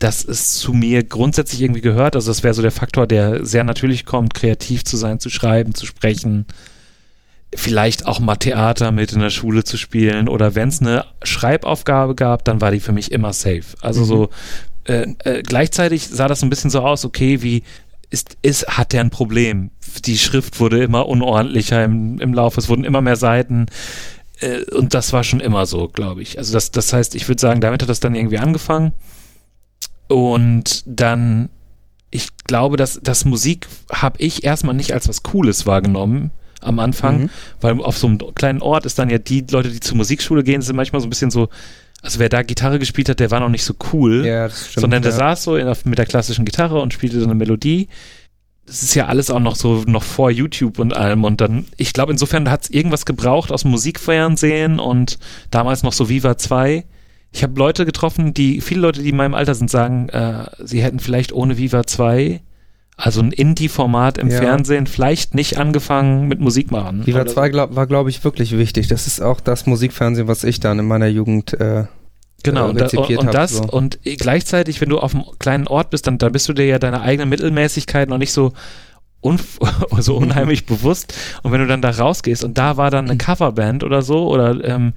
[0.00, 2.16] dass es zu mir grundsätzlich irgendwie gehört.
[2.16, 5.74] Also das wäre so der Faktor, der sehr natürlich kommt, kreativ zu sein, zu schreiben,
[5.74, 6.46] zu sprechen,
[7.54, 12.14] vielleicht auch mal Theater mit in der Schule zu spielen oder wenn es eine Schreibaufgabe
[12.14, 13.64] gab, dann war die für mich immer safe.
[13.82, 14.06] Also mhm.
[14.06, 14.30] so
[14.84, 17.62] äh, äh, gleichzeitig sah das ein bisschen so aus, okay, wie
[18.10, 19.70] ist, ist, hat der ein Problem?
[20.04, 23.66] Die Schrift wurde immer unordentlicher im, im Laufe, es wurden immer mehr Seiten
[24.40, 26.38] äh, und das war schon immer so, glaube ich.
[26.38, 28.92] Also das, das heißt, ich würde sagen, damit hat das dann irgendwie angefangen.
[30.08, 31.50] Und dann,
[32.10, 37.22] ich glaube, dass das Musik habe ich erstmal nicht als was Cooles wahrgenommen am Anfang,
[37.22, 37.30] mhm.
[37.60, 40.62] weil auf so einem kleinen Ort ist dann ja die Leute, die zur Musikschule gehen,
[40.62, 41.48] sind manchmal so ein bisschen so,
[42.02, 44.80] also wer da Gitarre gespielt hat, der war noch nicht so cool, ja, das stimmt,
[44.82, 45.18] sondern der ja.
[45.18, 47.88] saß so in, mit der klassischen Gitarre und spielte so eine Melodie.
[48.66, 51.92] Das ist ja alles auch noch so noch vor YouTube und allem und dann, ich
[51.92, 55.18] glaube, insofern hat es irgendwas gebraucht aus Musikfernsehen und
[55.50, 56.84] damals noch so Viva 2
[57.32, 60.82] ich habe Leute getroffen, die, viele Leute, die in meinem Alter sind, sagen, äh, sie
[60.82, 62.40] hätten vielleicht ohne Viva 2,
[62.96, 64.38] also ein Indie-Format im ja.
[64.38, 67.06] Fernsehen, vielleicht nicht angefangen mit Musik machen.
[67.06, 68.88] Viva 2 glaub, war, glaube ich, wirklich wichtig.
[68.88, 71.84] Das ist auch das Musikfernsehen, was ich dann in meiner Jugend äh,
[72.42, 73.64] Genau, äh, und, und, und das so.
[73.64, 76.78] und gleichzeitig, wenn du auf einem kleinen Ort bist, dann, dann bist du dir ja
[76.78, 78.52] deine eigene Mittelmäßigkeit noch nicht so,
[79.98, 81.14] so unheimlich bewusst.
[81.42, 84.62] Und wenn du dann da rausgehst und da war dann eine Coverband oder so oder
[84.64, 84.94] ähm,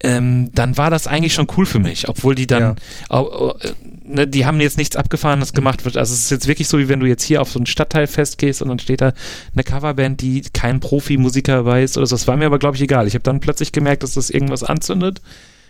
[0.00, 2.76] ähm, dann war das eigentlich schon cool für mich, obwohl die dann,
[3.10, 3.20] ja.
[3.20, 3.72] äh,
[4.04, 5.84] ne, die haben jetzt nichts Abgefahrenes gemacht.
[5.84, 8.36] Also es ist jetzt wirklich so, wie wenn du jetzt hier auf so ein Stadtteilfest
[8.36, 9.12] gehst und dann steht da
[9.54, 12.14] eine Coverband, die kein Profimusiker weiß oder so.
[12.14, 13.06] Das war mir aber, glaube ich, egal.
[13.06, 15.22] Ich habe dann plötzlich gemerkt, dass das irgendwas anzündet.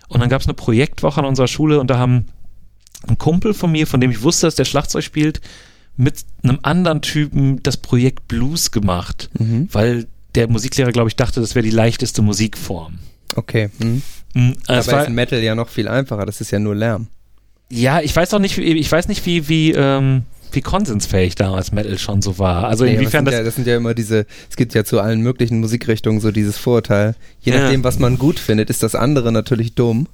[0.08, 2.26] Und dann gab es eine Projektwoche an unserer Schule und da haben
[3.06, 5.40] ein Kumpel von mir, von dem ich wusste, dass der Schlagzeug spielt,
[5.96, 9.68] mit einem anderen Typen das Projekt Blues gemacht, mhm.
[9.72, 12.98] weil der Musiklehrer, glaube ich, dachte, das wäre die leichteste Musikform.
[13.34, 13.70] Okay.
[13.78, 14.02] Mhm.
[14.34, 17.08] Mhm, Aber war, ist Metal ja noch viel einfacher, das ist ja nur Lärm.
[17.70, 21.98] Ja, ich weiß auch nicht, ich weiß nicht, wie, wie, ähm, wie konsensfähig damals Metal
[21.98, 22.64] schon so war.
[22.64, 25.00] Also nee, inwiefern das, das, ja, das sind ja immer diese, es gibt ja zu
[25.00, 27.14] allen möglichen Musikrichtungen so dieses Vorurteil.
[27.40, 27.60] Je ja.
[27.60, 30.06] nachdem, was man gut findet, ist das andere natürlich dumm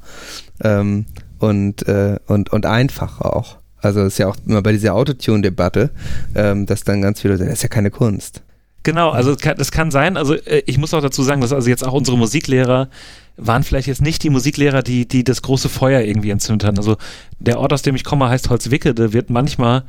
[0.62, 1.07] ähm,
[1.38, 3.59] und, äh, und, und einfach auch.
[3.79, 5.90] Also ist ja auch immer bei dieser Autotune-Debatte,
[6.37, 8.42] ähm, dass dann ganz viele sagen, das ist ja keine Kunst.
[8.83, 10.16] Genau, also das kann sein.
[10.16, 12.88] Also äh, ich muss auch dazu sagen, dass also jetzt auch unsere Musiklehrer
[13.37, 16.77] waren vielleicht jetzt nicht die Musiklehrer, die, die das große Feuer irgendwie entzündet haben.
[16.77, 16.97] Also
[17.38, 19.85] der Ort, aus dem ich komme, heißt Holzwickede, wird manchmal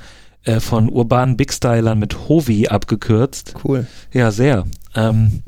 [0.46, 3.56] äh, von urbanen Big Stylern mit Hovi abgekürzt.
[3.64, 3.88] Cool.
[4.12, 4.66] Ja, sehr.
[4.96, 5.44] Ähm,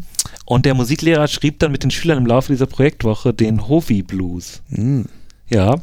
[0.46, 4.62] und der Musiklehrer schrieb dann mit den Schülern im Laufe dieser Projektwoche den Hovi Blues.
[4.70, 5.06] Mhm.
[5.50, 5.76] Ja.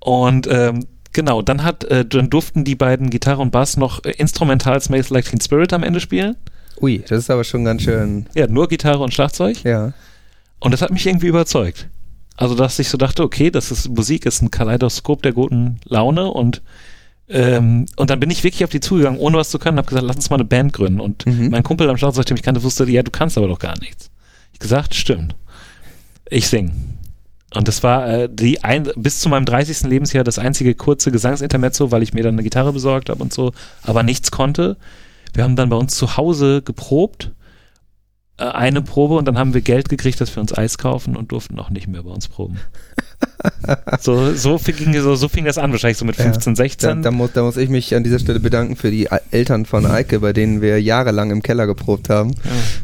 [0.00, 4.10] Und ähm, genau, dann hat, äh, dann durften die beiden Gitarre und Bass noch äh,
[4.12, 6.36] instrumental Smells Like Teen Spirit am Ende spielen.
[6.80, 8.26] Ui, das ist aber schon ganz schön.
[8.34, 9.62] Ja, nur Gitarre und Schlagzeug.
[9.64, 9.92] Ja.
[10.60, 11.88] Und das hat mich irgendwie überzeugt.
[12.36, 16.26] Also, dass ich so dachte, okay, das ist Musik, ist ein Kaleidoskop der guten Laune
[16.30, 16.62] und
[17.26, 20.06] ähm, und dann bin ich wirklich auf die zugegangen, ohne was zu können, habe gesagt,
[20.06, 21.00] lass uns mal eine Band gründen.
[21.00, 21.48] Und Mhm.
[21.50, 24.10] mein Kumpel am Schlagzeug, den ich kannte, wusste, ja, du kannst aber doch gar nichts.
[24.52, 25.34] Ich gesagt, stimmt.
[26.28, 26.72] Ich sing.
[27.54, 29.84] Und das war äh, die ein, bis zu meinem 30.
[29.84, 33.52] Lebensjahr das einzige kurze Gesangsintermezzo, weil ich mir dann eine Gitarre besorgt habe und so,
[33.84, 34.76] aber nichts konnte.
[35.34, 37.32] Wir haben dann bei uns zu Hause geprobt,
[38.38, 41.32] äh, eine Probe und dann haben wir Geld gekriegt, dass wir uns Eis kaufen und
[41.32, 42.58] durften auch nicht mehr bei uns proben.
[44.00, 46.24] so, so, fing, so, so fing das an, wahrscheinlich so mit Ja.
[46.24, 47.02] 15, Da, 16.
[47.02, 50.20] da, muss, da muss ich mich an dieser Stelle bedanken für die Eltern von Eike,
[50.20, 52.34] bei denen wir jahrelang im Keller geprobt haben.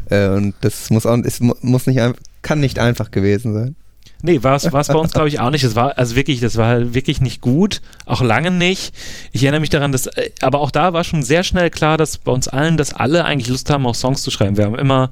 [0.09, 1.99] Äh, und das muss auch, es mu- muss nicht,
[2.41, 3.75] kann nicht einfach gewesen sein.
[4.21, 5.63] Nee, war es bei uns, glaube ich, auch nicht.
[5.63, 8.93] Es war, also wirklich, das war halt wirklich nicht gut, auch lange nicht.
[9.31, 12.17] Ich erinnere mich daran, dass, äh, aber auch da war schon sehr schnell klar, dass
[12.17, 14.57] bei uns allen, dass alle eigentlich Lust haben, auch Songs zu schreiben.
[14.57, 15.11] Wir haben immer,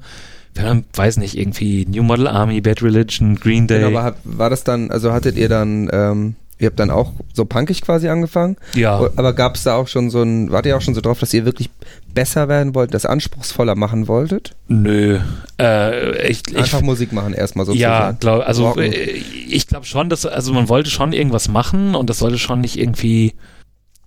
[0.54, 3.80] wir haben, weiß nicht, irgendwie New Model Army, Bad Religion, Green Day.
[3.80, 7.44] Genau, aber war das dann, also hattet ihr dann, ähm, ihr habt dann auch so
[7.44, 8.56] punkig quasi angefangen?
[8.74, 9.00] ja.
[9.16, 11.34] Aber gab es da auch schon so ein, wart ihr auch schon so drauf, dass
[11.34, 11.70] ihr wirklich
[12.14, 14.54] besser werden wollt, das anspruchsvoller machen wolltet?
[14.68, 15.18] Nö.
[15.58, 17.92] Äh, ich, ich, Einfach Musik machen erstmal sozusagen.
[17.92, 18.92] Ja, glaub, also Rocken.
[18.92, 22.60] äh, ich glaube schon, dass also man wollte schon irgendwas machen und das sollte schon
[22.60, 23.34] nicht irgendwie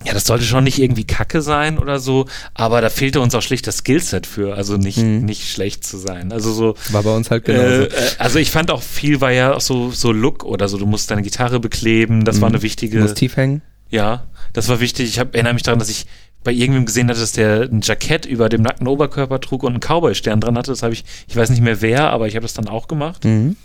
[0.06, 3.42] ja, das sollte schon nicht irgendwie Kacke sein oder so, aber da fehlte uns auch
[3.42, 5.26] schlicht das Skillset für, also nicht Mhm.
[5.26, 6.32] nicht schlecht zu sein.
[6.32, 7.66] Also so War bei uns halt genauso.
[7.66, 10.78] äh, äh, also ich fand auch viel war ja auch so so Look oder so,
[10.78, 12.56] du musst deine Gitarre bekleben, das war Mhm.
[12.56, 13.62] eine wichtige Muss tief hängen.
[13.90, 15.10] ja, das war wichtig.
[15.10, 16.06] Ich hab, erinnere mich daran, dass ich
[16.44, 19.80] bei irgendwem gesehen hatte, dass der ein Jackett über dem nackten Oberkörper trug und einen
[19.80, 20.72] Cowboy-Stern dran hatte.
[20.72, 23.24] Das habe ich, ich weiß nicht mehr wer, aber ich habe das dann auch gemacht.
[23.24, 23.56] Mhm.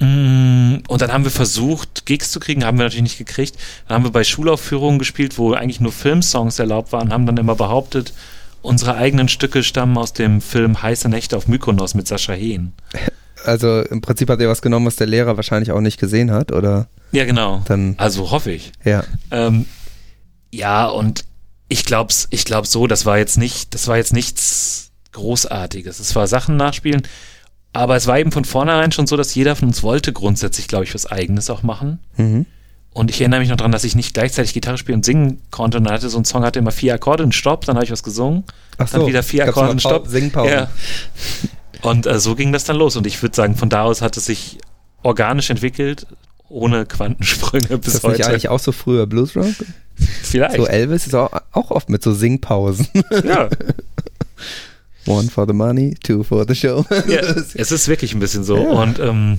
[0.00, 3.56] Mm, Und dann haben wir versucht, Gigs zu kriegen, haben wir natürlich nicht gekriegt.
[3.86, 7.54] Dann haben wir bei Schulaufführungen gespielt, wo eigentlich nur Filmsongs erlaubt waren, haben dann immer
[7.54, 8.12] behauptet,
[8.62, 12.72] unsere eigenen Stücke stammen aus dem Film Heiße Nächte auf Mykonos mit Sascha Hehn.
[13.42, 16.52] Also im Prinzip hat ihr was genommen, was der Lehrer wahrscheinlich auch nicht gesehen hat,
[16.52, 16.88] oder?
[17.10, 17.62] Ja, genau.
[17.64, 18.70] Dann, Also hoffe ich.
[18.84, 19.02] ja.
[19.30, 19.64] Ähm,
[20.52, 21.24] ja, und
[21.70, 26.00] ich glaub's, ich glaub so, das war jetzt nicht, das war jetzt nichts Großartiges.
[26.00, 27.00] Es war Sachen nachspielen,
[27.72, 30.84] aber es war eben von vornherein schon so, dass jeder von uns wollte grundsätzlich, glaube
[30.84, 31.98] ich, was Eigenes auch machen.
[32.16, 32.46] Mhm.
[32.92, 35.78] Und ich erinnere mich noch daran, dass ich nicht gleichzeitig Gitarre spielen und singen konnte.
[35.78, 37.92] Und dann hatte so ein Song hatte immer vier Akkorde, einen Stopp, dann habe ich
[37.92, 38.42] was gesungen.
[38.78, 40.08] Ach Dann so, wieder vier Akkorde, Pau- Stopp.
[40.08, 40.52] Singpausen.
[40.52, 40.70] Ja.
[41.82, 42.96] Und äh, so ging das dann los.
[42.96, 44.58] Und ich würde sagen, von da aus hat es sich
[45.04, 46.06] organisch entwickelt,
[46.48, 48.26] ohne Quantensprünge Ist bis das nicht heute.
[48.26, 49.46] eigentlich auch so früher Bluesrock?
[50.24, 50.56] Vielleicht.
[50.56, 52.88] So Elvis ist auch, auch oft mit so Singpausen.
[53.24, 53.48] ja.
[55.06, 56.84] One for the money, two for the show.
[57.08, 57.20] Ja,
[57.54, 58.56] es ist wirklich ein bisschen so.
[58.56, 58.68] Ja.
[58.68, 59.38] Und ähm,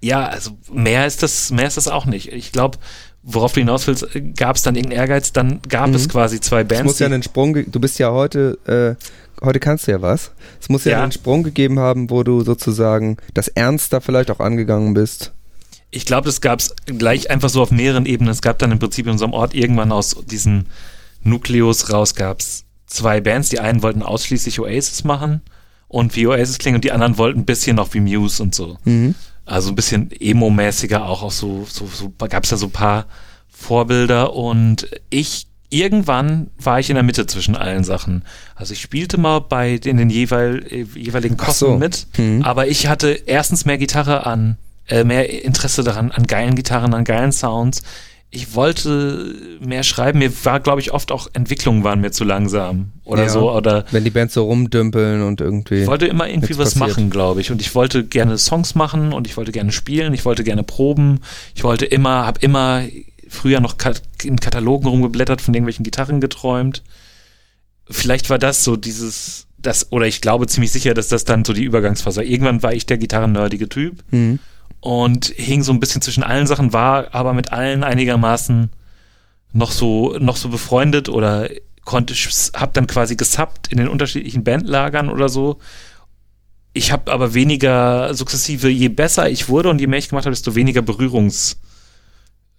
[0.00, 2.32] ja, also mehr ist das, mehr ist das auch nicht.
[2.32, 2.78] Ich glaube,
[3.22, 5.94] worauf du hinaus willst, gab es dann irgendeinen Ehrgeiz, dann gab Mhm.
[5.94, 6.84] es quasi zwei Es Bands.
[6.84, 10.32] muss ja einen Sprung, du bist ja heute, äh, heute kannst du ja was.
[10.60, 11.02] Es muss ja, Ja.
[11.04, 15.32] einen Sprung gegeben haben, wo du sozusagen das ernster vielleicht auch angegangen bist.
[15.94, 18.32] ich glaube, das gab es gleich einfach so auf mehreren Ebenen.
[18.32, 20.66] Es gab dann im Prinzip in unserem Ort irgendwann aus diesen
[21.22, 23.48] Nukleus raus gab es zwei Bands.
[23.48, 25.40] Die einen wollten ausschließlich Oasis machen
[25.88, 28.78] und wie Oasis klingen und die anderen wollten ein bisschen noch wie Muse und so.
[28.84, 29.14] Mhm.
[29.44, 33.06] Also ein bisschen emo-mäßiger, auch, auch so, so, so gab es da so ein paar
[33.50, 38.24] Vorbilder und ich irgendwann war ich in der Mitte zwischen allen Sachen.
[38.54, 41.78] Also ich spielte mal bei in den jeweil, jeweiligen Kosten so.
[41.78, 42.42] mit, Mhm.
[42.42, 47.04] aber ich hatte erstens mehr Gitarre an, äh, mehr Interesse daran, an geilen Gitarren, an
[47.04, 47.82] geilen Sounds.
[48.34, 50.18] Ich wollte mehr schreiben.
[50.20, 53.28] Mir war, glaube ich, oft auch Entwicklungen waren mir zu langsam oder Ja.
[53.28, 53.52] so.
[53.52, 55.82] Oder Wenn die Bands so rumdümpeln und irgendwie.
[55.82, 56.88] ich wollte immer irgendwie was passiert.
[56.96, 57.50] machen, glaube ich.
[57.50, 61.20] Und ich wollte gerne Songs machen und ich wollte gerne spielen, ich wollte gerne proben.
[61.54, 62.84] Ich wollte immer, habe immer
[63.28, 63.76] früher noch
[64.24, 66.82] in Katalogen rumgeblättert, von irgendwelchen Gitarren geträumt.
[67.90, 71.52] Vielleicht war das so dieses, das, oder ich glaube ziemlich sicher, dass das dann so
[71.52, 72.24] die Übergangsphase war.
[72.24, 74.38] Irgendwann war ich der gitarrennerdige Typ Mhm.
[74.82, 78.68] Und hing so ein bisschen zwischen allen Sachen, war aber mit allen einigermaßen
[79.52, 81.48] noch so, noch so befreundet oder
[81.84, 85.58] konnte, hab dann quasi gesubbt in den unterschiedlichen Bandlagern oder so.
[86.72, 90.34] Ich habe aber weniger sukzessive, je besser ich wurde und je mehr ich gemacht habe,
[90.34, 91.62] desto weniger Berührungspunkte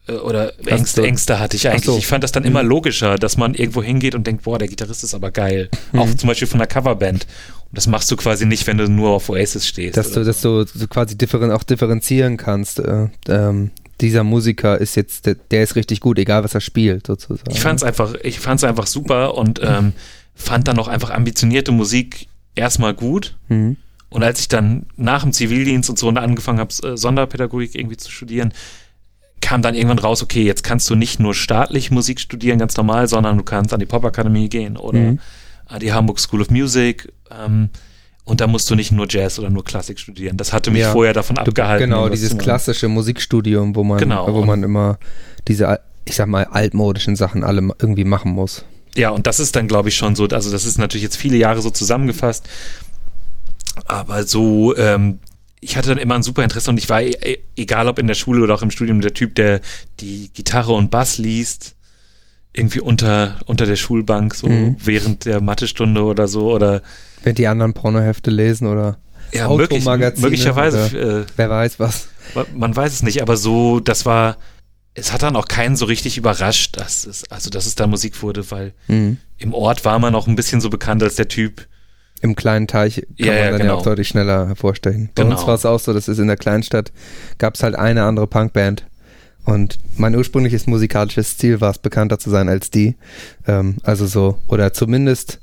[0.07, 1.83] äh, oder Ängste, Ängste hatte ich eigentlich.
[1.83, 1.97] So.
[1.97, 2.69] Ich fand das dann immer mhm.
[2.69, 5.69] logischer, dass man irgendwo hingeht und denkt, boah, der Gitarrist ist aber geil.
[5.91, 5.99] Mhm.
[5.99, 7.27] Auch zum Beispiel von einer Coverband.
[7.73, 9.97] Das machst du quasi nicht, wenn du nur auf Oasis stehst.
[9.97, 12.79] Dass du, dass du, du quasi differen, auch differenzieren kannst.
[12.79, 17.07] Äh, ähm, dieser Musiker ist jetzt, der, der, ist richtig gut, egal was er spielt,
[17.07, 17.49] sozusagen.
[17.49, 19.93] Ich fand's einfach, ich fand's einfach super und ähm,
[20.35, 23.35] fand dann auch einfach ambitionierte Musik erstmal gut.
[23.49, 23.77] Mhm.
[24.09, 28.11] Und als ich dann nach dem Zivildienst und so angefangen habe, äh, Sonderpädagogik irgendwie zu
[28.11, 28.53] studieren,
[29.41, 33.07] kam dann irgendwann raus, okay, jetzt kannst du nicht nur staatlich Musik studieren, ganz normal,
[33.07, 35.19] sondern du kannst an die Popakademie gehen oder mhm.
[35.65, 37.11] An die Hamburg School of Music.
[37.31, 37.69] Ähm,
[38.25, 40.37] und da musst du nicht nur Jazz oder nur Klassik studieren.
[40.37, 41.89] Das hatte mich ja, vorher davon abgehalten.
[41.89, 44.97] Genau, dieses klassische Musikstudium, wo man, genau, wo man immer
[45.47, 48.63] diese, ich sag mal, altmodischen Sachen alle irgendwie machen muss.
[48.95, 51.35] Ja, und das ist dann, glaube ich, schon so, also das ist natürlich jetzt viele
[51.35, 52.47] Jahre so zusammengefasst,
[53.85, 55.19] aber so, ähm,
[55.59, 58.13] ich hatte dann immer ein super Interesse und ich war, e, egal ob in der
[58.13, 59.61] Schule oder auch im Studium, der Typ, der
[59.99, 61.75] die Gitarre und Bass liest,
[62.53, 64.75] irgendwie unter, unter der Schulbank, so mhm.
[64.79, 66.81] während der Mathestunde oder so, oder.
[67.23, 68.97] Wenn die anderen Pornohefte lesen oder
[69.31, 71.25] ja, möglich, möglicherweise.
[71.25, 72.09] Äh, wer weiß was.
[72.55, 74.37] Man weiß es nicht, aber so, das war,
[74.93, 78.21] es hat dann auch keinen so richtig überrascht, dass es, also dass es da Musik
[78.21, 79.17] wurde, weil mhm.
[79.37, 81.67] im Ort war man auch ein bisschen so bekannt als der Typ.
[82.21, 83.65] Im kleinen Teich kann ja, man dann genau.
[83.65, 85.09] ja auch deutlich schneller hervorstechen.
[85.13, 85.35] Bei genau.
[85.35, 86.91] uns war es auch so, dass es in der Kleinstadt
[87.37, 88.85] gab es halt eine andere Punkband.
[89.45, 92.95] Und mein ursprüngliches musikalisches Ziel war es, bekannter zu sein als die.
[93.47, 95.39] Ähm, also so, oder zumindest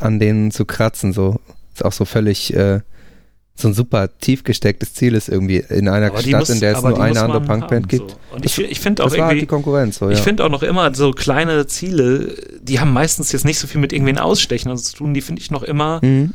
[0.00, 1.40] an denen zu kratzen, so.
[1.72, 2.80] Ist auch so völlig äh,
[3.56, 6.76] so ein super tief gestecktes Ziel ist irgendwie in einer aber Stadt, muss, in der
[6.76, 8.10] es nur eine andere Punkband gibt.
[8.10, 8.16] So.
[8.34, 9.98] Und ich, ich finde auch das irgendwie, die Konkurrenz.
[9.98, 10.12] So, ja.
[10.12, 13.80] Ich finde auch noch immer so kleine Ziele, die haben meistens jetzt nicht so viel
[13.80, 15.14] mit irgendwen ausstechen und zu tun.
[15.14, 16.34] Die finde ich noch immer, mhm.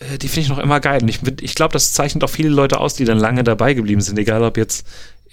[0.00, 1.02] äh, die finde ich noch immer geil.
[1.02, 4.00] Und ich, ich glaube, das zeichnet auch viele Leute aus, die dann lange dabei geblieben
[4.00, 4.84] sind, egal ob jetzt,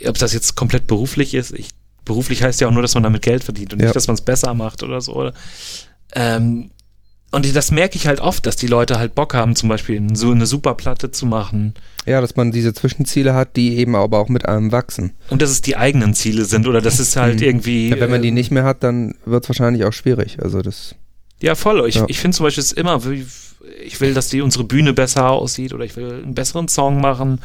[0.06, 1.52] ob das jetzt komplett beruflich ist.
[1.52, 1.70] Ich,
[2.06, 3.86] beruflich heißt ja auch nur, dass man damit Geld verdient und ja.
[3.86, 5.14] nicht, dass man es besser macht oder so.
[5.14, 5.34] Oder,
[6.14, 6.72] ähm,
[7.32, 10.32] und das merke ich halt oft, dass die Leute halt Bock haben, zum Beispiel so
[10.32, 11.76] eine Superplatte zu machen.
[12.08, 15.14] Ja, dass man diese Zwischenziele hat, die eben aber auch mit einem wachsen.
[15.30, 17.46] Und dass es die eigenen Ziele sind oder dass es halt mhm.
[17.46, 17.90] irgendwie.
[17.90, 20.38] Ja, wenn man die äh, nicht mehr hat, dann wird es wahrscheinlich auch schwierig.
[20.42, 20.96] Also das.
[21.40, 21.88] Ja, voll.
[21.88, 22.06] Ich, ja.
[22.08, 23.00] ich finde zum Beispiel es immer,
[23.84, 27.42] ich will, dass die unsere Bühne besser aussieht oder ich will einen besseren Song machen.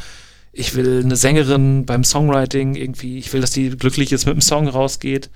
[0.54, 4.40] Ich will eine Sängerin beim Songwriting irgendwie, ich will, dass die glücklich ist mit dem
[4.40, 5.30] Song rausgeht.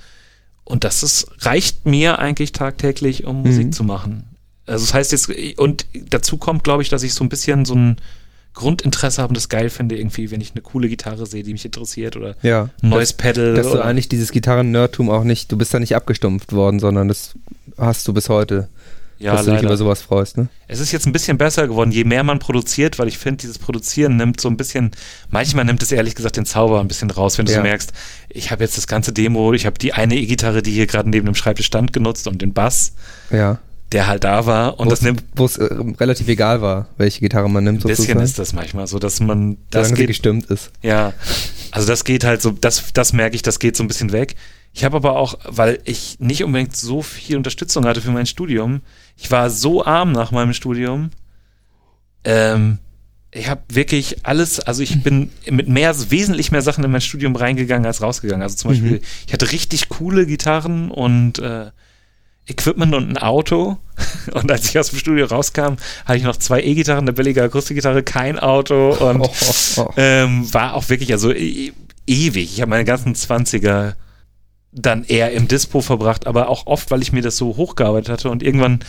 [0.64, 3.72] Und das ist, reicht mir eigentlich tagtäglich, um Musik mhm.
[3.72, 4.24] zu machen.
[4.66, 7.74] Also das heißt jetzt, und dazu kommt, glaube ich, dass ich so ein bisschen so
[7.74, 7.96] ein
[8.52, 11.64] Grundinteresse habe und das geil finde, irgendwie, wenn ich eine coole Gitarre sehe, die mich
[11.64, 13.54] interessiert oder ja, ein neues dass, Pedal.
[13.54, 17.34] Dass du eigentlich dieses Gitarren-Nerdtum auch nicht, du bist da nicht abgestumpft worden, sondern das
[17.78, 18.68] hast du bis heute.
[19.18, 20.48] Ja, dass du dich über sowas freust, ne?
[20.68, 23.58] Es ist jetzt ein bisschen besser geworden, je mehr man produziert, weil ich finde, dieses
[23.58, 24.92] Produzieren nimmt so ein bisschen,
[25.30, 27.58] manchmal nimmt es ehrlich gesagt den Zauber ein bisschen raus, wenn du ja.
[27.58, 27.92] so merkst,
[28.28, 31.26] ich habe jetzt das ganze Demo, ich habe die eine E-Gitarre, die hier gerade neben
[31.26, 32.92] dem Schreibtisch stand, genutzt und den Bass.
[33.30, 33.58] Ja
[33.92, 35.24] der halt da war und wo's, das nimmt.
[35.34, 37.78] Wo es äh, relativ egal war, welche Gitarre man nimmt.
[37.78, 38.24] Ein bisschen sozusagen.
[38.24, 40.70] ist das manchmal so, dass man das Solange geht, gestimmt ist.
[40.82, 41.14] Ja,
[41.70, 44.36] also das geht halt so, das, das merke ich, das geht so ein bisschen weg.
[44.78, 48.80] Ich habe aber auch, weil ich nicht unbedingt so viel Unterstützung hatte für mein Studium,
[49.16, 51.10] ich war so arm nach meinem Studium,
[52.22, 52.78] ähm,
[53.32, 57.34] ich habe wirklich alles, also ich bin mit mehr, wesentlich mehr Sachen in mein Studium
[57.34, 58.40] reingegangen als rausgegangen.
[58.40, 59.00] Also zum Beispiel, mhm.
[59.26, 61.72] ich hatte richtig coole Gitarren und äh,
[62.46, 63.78] Equipment und ein Auto.
[64.32, 68.04] Und als ich aus dem Studio rauskam, hatte ich noch zwei E-Gitarren, eine billige Akustikgitarre,
[68.04, 69.92] kein Auto und oh, oh, oh.
[69.96, 71.72] Ähm, war auch wirklich, also e
[72.06, 72.52] ewig.
[72.54, 73.94] Ich habe meine ganzen 20er
[74.72, 78.30] dann eher im Dispo verbracht, aber auch oft, weil ich mir das so hochgearbeitet hatte
[78.30, 78.80] und irgendwann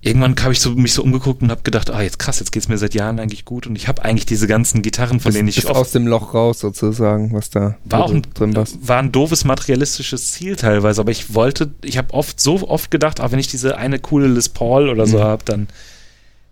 [0.00, 2.68] irgendwann habe ich so, mich so umgeguckt und habe gedacht, ah, jetzt krass, jetzt geht's
[2.68, 5.48] mir seit Jahren eigentlich gut und ich habe eigentlich diese ganzen Gitarren, von das, denen
[5.48, 8.66] ich oft, aus dem Loch raus sozusagen, was da war auch ein, drin war.
[8.80, 13.20] War ein doofes materialistisches Ziel teilweise, aber ich wollte, ich habe oft so oft gedacht,
[13.20, 15.22] ah, wenn ich diese eine coole Les Paul oder so mhm.
[15.22, 15.66] habe, dann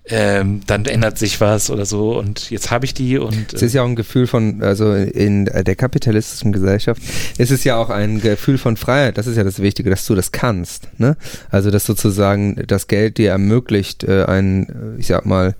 [0.08, 3.52] ähm, dann ändert sich was oder so und jetzt habe ich die und.
[3.52, 7.02] Es ist ja auch ein Gefühl von, also in der kapitalistischen Gesellschaft
[7.38, 10.14] ist es ja auch ein Gefühl von Freiheit, das ist ja das Wichtige, dass du
[10.14, 11.16] das kannst, ne?
[11.50, 15.54] Also, dass sozusagen das Geld dir ermöglicht, äh, ein, ich sag mal,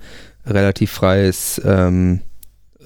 [0.47, 2.21] relativ freies, ähm,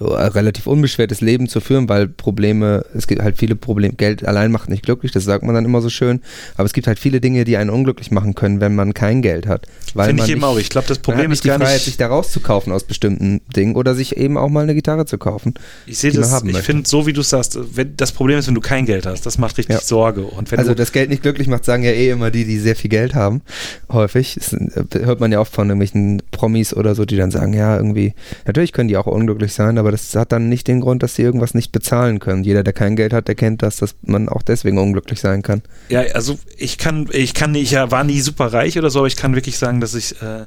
[0.00, 4.68] relativ unbeschwertes Leben zu führen, weil Probleme, es gibt halt viele Probleme, Geld allein macht
[4.68, 6.20] nicht glücklich, das sagt man dann immer so schön,
[6.56, 9.46] aber es gibt halt viele Dinge, die einen unglücklich machen können, wenn man kein Geld
[9.46, 9.66] hat.
[9.94, 10.58] Finde ich eben auch.
[10.58, 13.76] Ich glaube, das Problem ist die gar Freiheit, nicht, sich da rauszukaufen aus bestimmten Dingen
[13.76, 15.54] oder sich eben auch mal eine Gitarre zu kaufen.
[15.86, 18.60] Ich sehe das, ich finde, so wie du sagst, wenn, das Problem ist, wenn du
[18.60, 19.80] kein Geld hast, das macht richtig ja.
[19.82, 20.22] Sorge.
[20.22, 22.90] Und also das Geld nicht glücklich macht, sagen ja eh immer die, die sehr viel
[22.90, 23.42] Geld haben,
[23.90, 24.36] häufig.
[24.36, 24.56] Das
[25.04, 28.14] hört man ja oft von irgendwelchen Promis oder so, die dann sagen, ja, irgendwie,
[28.46, 31.16] natürlich können die auch unglücklich sein, aber aber das hat dann nicht den Grund, dass
[31.16, 32.44] sie irgendwas nicht bezahlen können.
[32.44, 35.62] Jeder, der kein Geld hat, der kennt das, dass man auch deswegen unglücklich sein kann.
[35.88, 39.08] Ja, also ich kann, ich kann nicht, ich war nie super reich oder so, aber
[39.08, 40.46] ich kann wirklich sagen, dass ich, äh,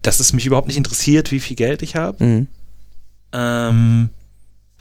[0.00, 2.24] dass es mich überhaupt nicht interessiert, wie viel Geld ich habe.
[2.24, 2.46] Mhm.
[3.32, 4.08] Ähm,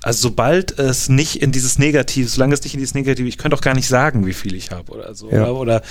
[0.01, 3.57] also sobald es nicht in dieses Negativ, solange es nicht in dieses Negativ, ich könnte
[3.57, 5.29] auch gar nicht sagen, wie viel ich habe oder so.
[5.29, 5.49] Ja.
[5.49, 5.81] Oder, oder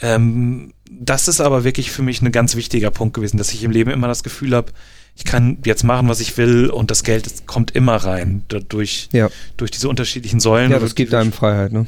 [0.00, 3.70] ähm, das ist aber wirklich für mich ein ganz wichtiger Punkt gewesen, dass ich im
[3.70, 4.72] Leben immer das Gefühl habe,
[5.16, 9.28] ich kann jetzt machen, was ich will und das Geld kommt immer rein durch, ja.
[9.56, 10.70] durch diese unterschiedlichen Säulen.
[10.70, 11.86] Ja, das gibt einem Freiheit, ne?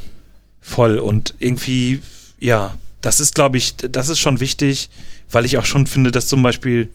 [0.60, 2.02] Voll und irgendwie,
[2.38, 4.90] ja, das ist, glaube ich, das ist schon wichtig,
[5.30, 6.88] weil ich auch schon finde, dass zum Beispiel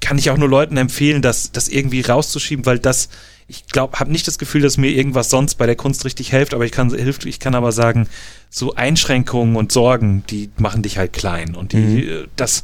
[0.00, 3.08] kann ich auch nur Leuten empfehlen, das, das irgendwie rauszuschieben, weil das,
[3.46, 6.54] ich glaube, habe nicht das Gefühl, dass mir irgendwas sonst bei der Kunst richtig hilft,
[6.54, 8.08] aber ich kann, hilft, ich kann aber sagen,
[8.50, 12.26] so Einschränkungen und Sorgen, die machen dich halt klein und die, mhm.
[12.36, 12.62] das,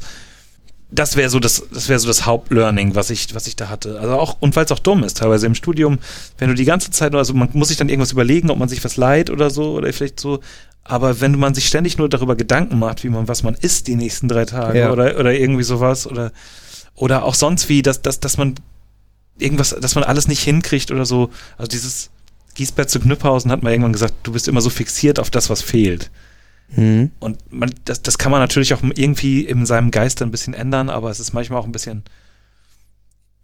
[0.91, 3.99] das wäre so das, das wäre so das Hauptlearning, was ich, was ich da hatte.
[3.99, 5.99] Also auch, und weil es auch dumm ist, teilweise im Studium,
[6.37, 8.83] wenn du die ganze Zeit, also man muss sich dann irgendwas überlegen, ob man sich
[8.83, 10.39] was leiht oder so, oder vielleicht so,
[10.83, 13.95] aber wenn man sich ständig nur darüber Gedanken macht, wie man, was man isst die
[13.95, 14.91] nächsten drei Tage ja.
[14.91, 16.31] oder, oder irgendwie sowas, oder,
[16.93, 18.55] oder auch sonst wie, dass, dass, dass man
[19.39, 21.31] irgendwas, dass man alles nicht hinkriegt oder so.
[21.57, 22.11] Also dieses
[22.53, 25.61] Giesbert zu Knüpphausen hat mal irgendwann gesagt, du bist immer so fixiert auf das, was
[25.61, 26.11] fehlt.
[26.69, 27.11] Mhm.
[27.19, 30.89] Und man, das, das kann man natürlich auch irgendwie in seinem Geist ein bisschen ändern,
[30.89, 32.03] aber es ist manchmal auch ein bisschen,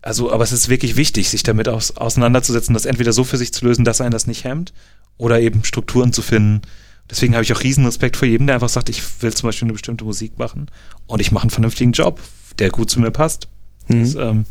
[0.01, 3.53] also, aber es ist wirklich wichtig, sich damit aus, auseinanderzusetzen, das entweder so für sich
[3.53, 4.73] zu lösen, dass einen das nicht hemmt,
[5.17, 6.61] oder eben Strukturen zu finden.
[7.09, 9.67] Deswegen habe ich auch riesen Respekt vor jedem, der einfach sagt, ich will zum Beispiel
[9.67, 10.67] eine bestimmte Musik machen
[11.05, 12.19] und ich mache einen vernünftigen Job,
[12.57, 13.47] der gut zu mir passt.
[13.87, 13.99] Mhm.
[13.99, 14.45] Das, ähm,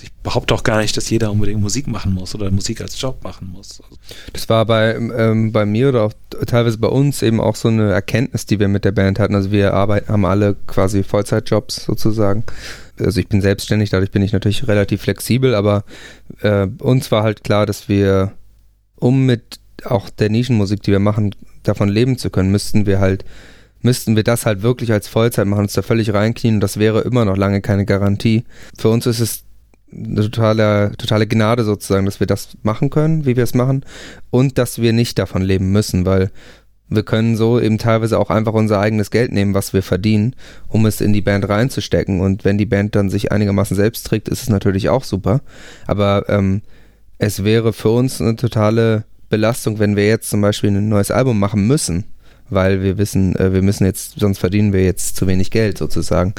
[0.00, 3.00] also ich behaupte auch gar nicht, dass jeder unbedingt Musik machen muss oder Musik als
[3.00, 3.82] Job machen muss.
[4.32, 6.12] Das war bei, ähm, bei mir oder auch
[6.46, 9.34] teilweise bei uns eben auch so eine Erkenntnis, die wir mit der Band hatten.
[9.34, 12.44] Also wir arbeiten, haben alle quasi Vollzeitjobs sozusagen.
[12.98, 15.84] Also ich bin selbstständig, dadurch bin ich natürlich relativ flexibel, aber
[16.40, 18.32] äh, uns war halt klar, dass wir,
[18.96, 23.24] um mit auch der Nischenmusik, die wir machen, davon leben zu können, müssten wir halt
[23.82, 27.00] müssten wir das halt wirklich als Vollzeit machen, uns da völlig reinknien und das wäre
[27.00, 28.44] immer noch lange keine Garantie.
[28.76, 29.44] Für uns ist es
[29.92, 33.84] eine totale, totale Gnade sozusagen, dass wir das machen können, wie wir es machen
[34.30, 36.30] und dass wir nicht davon leben müssen, weil
[36.90, 40.34] wir können so eben teilweise auch einfach unser eigenes Geld nehmen, was wir verdienen,
[40.66, 42.20] um es in die Band reinzustecken.
[42.20, 45.40] Und wenn die Band dann sich einigermaßen selbst trägt, ist es natürlich auch super.
[45.86, 46.62] Aber ähm,
[47.18, 51.38] es wäre für uns eine totale Belastung, wenn wir jetzt zum Beispiel ein neues Album
[51.38, 52.04] machen müssen,
[52.48, 56.34] weil wir wissen, äh, wir müssen jetzt, sonst verdienen wir jetzt zu wenig Geld sozusagen.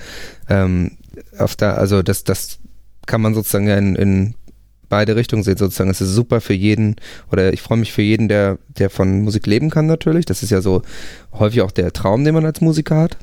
[0.49, 0.97] Ähm,
[1.37, 2.59] auf da, also das, das
[3.05, 4.35] kann man sozusagen in, in
[4.91, 5.89] beide Richtungen sehen sozusagen.
[5.89, 6.97] Es ist super für jeden
[7.31, 10.25] oder ich freue mich für jeden, der, der von Musik leben kann natürlich.
[10.25, 10.83] Das ist ja so
[11.33, 13.17] häufig auch der Traum, den man als Musiker hat.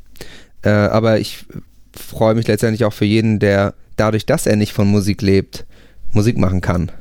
[0.63, 1.47] Äh, aber ich
[1.95, 5.67] freue mich letztendlich auch für jeden, der dadurch, dass er nicht von Musik lebt,
[6.13, 6.91] Musik machen kann.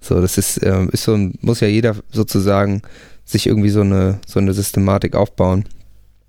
[0.00, 2.82] So, das ist, äh, ist so, muss ja jeder sozusagen
[3.24, 5.64] sich irgendwie so eine, so eine Systematik aufbauen.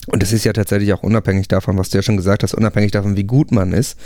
[0.08, 2.92] Und es ist ja tatsächlich auch unabhängig davon, was du ja schon gesagt hast, unabhängig
[2.92, 3.98] davon, wie gut man ist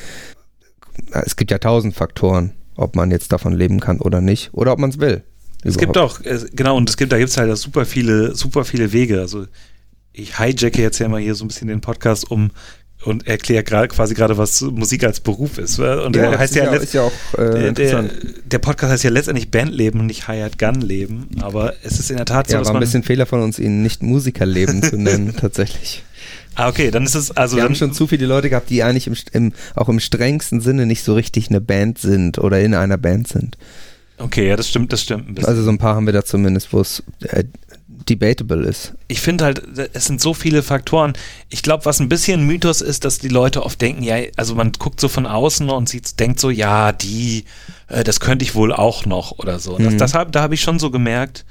[1.11, 4.79] es gibt ja tausend Faktoren, ob man jetzt davon leben kann oder nicht, oder ob
[4.79, 5.23] man es will.
[5.63, 6.21] Es gibt auch,
[6.53, 9.19] genau, und es gibt, da gibt es halt super viele, super viele Wege.
[9.19, 9.45] Also
[10.13, 12.51] ich hijacke jetzt ja mal hier so ein bisschen den Podcast, um
[13.05, 15.79] und erkläre gerade quasi gerade, was Musik als Beruf ist.
[15.79, 18.09] Und ja, der heißt ja, ja, ist ja auch äh, der,
[18.43, 22.17] der, Podcast heißt ja letztendlich Bandleben und nicht Hired Gun Leben, aber es ist in
[22.17, 25.33] der Tat so, ja, war ein bisschen Fehler von uns, ihn nicht Musikerleben zu nennen,
[25.39, 26.03] tatsächlich.
[26.55, 27.55] Ah, okay, dann ist es also.
[27.55, 30.85] Wir haben schon zu viele Leute gehabt, die eigentlich im, im, auch im strengsten Sinne
[30.85, 33.57] nicht so richtig eine Band sind oder in einer Band sind.
[34.17, 35.45] Okay, ja, das stimmt, das stimmt.
[35.45, 37.45] Also so ein paar haben wir da zumindest, wo es äh,
[37.87, 38.93] debatable ist.
[39.07, 41.13] Ich finde halt, es sind so viele Faktoren.
[41.49, 44.73] Ich glaube, was ein bisschen Mythos ist, dass die Leute oft denken, ja, also man
[44.73, 47.45] guckt so von außen und sieht, denkt so, ja, die,
[47.87, 49.77] äh, das könnte ich wohl auch noch oder so.
[49.77, 49.85] Mhm.
[49.85, 51.45] Das, das hab, da habe ich schon so gemerkt,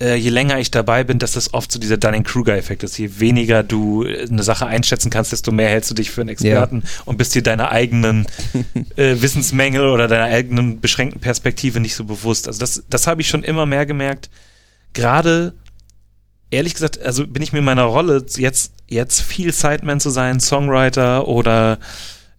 [0.00, 2.98] äh, je länger ich dabei bin, dass das oft so dieser Dunning-Kruger-Effekt ist.
[2.98, 6.30] Je weniger du äh, eine Sache einschätzen kannst, desto mehr hältst du dich für einen
[6.30, 7.02] Experten ja.
[7.04, 8.26] und bist dir deiner eigenen
[8.96, 12.48] äh, Wissensmängel oder deiner eigenen beschränkten Perspektive nicht so bewusst.
[12.48, 14.30] Also das, das habe ich schon immer mehr gemerkt.
[14.94, 15.52] Gerade,
[16.50, 20.40] ehrlich gesagt, also bin ich mir in meiner Rolle jetzt, jetzt viel Sideman zu sein,
[20.40, 21.78] Songwriter oder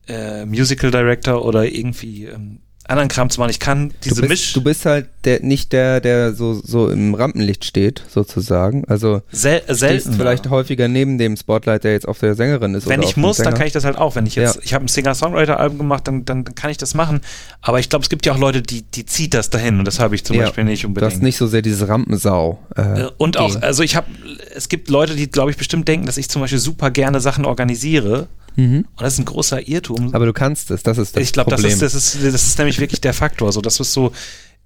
[0.08, 2.60] äh, Musical Director oder irgendwie ähm,
[2.92, 3.50] anderen Kram zu machen.
[3.50, 4.54] Ich kann diese du bist, Misch.
[4.54, 8.86] Du bist halt der, nicht der, der so, so im Rampenlicht steht, sozusagen.
[8.88, 10.14] Also Sel selten.
[10.14, 12.88] vielleicht häufiger neben dem Spotlight, der jetzt auf der Sängerin ist.
[12.88, 14.16] Wenn ich muss, dann kann ich das halt auch.
[14.16, 14.62] Wenn ich jetzt, ja.
[14.64, 17.22] ich habe ein Singer-Songwriter-Album gemacht, dann, dann kann ich das machen.
[17.62, 20.00] Aber ich glaube, es gibt ja auch Leute, die, die zieht das dahin und das
[20.00, 20.44] habe ich zum ja.
[20.44, 21.12] Beispiel nicht unbedingt.
[21.12, 22.60] Du hast nicht so sehr diese Rampensau.
[22.76, 24.08] Äh, äh und auch, also ich habe,
[24.56, 27.46] es gibt Leute, die, glaube ich, bestimmt denken, dass ich zum Beispiel super gerne Sachen
[27.46, 28.86] organisiere Mhm.
[28.96, 30.14] Und das ist ein großer Irrtum.
[30.14, 31.72] Aber du kannst es, das ist das ich glaub, Problem.
[31.72, 33.52] Ich glaube, das ist, das ist nämlich wirklich der Faktor.
[33.52, 34.12] So, das ist so,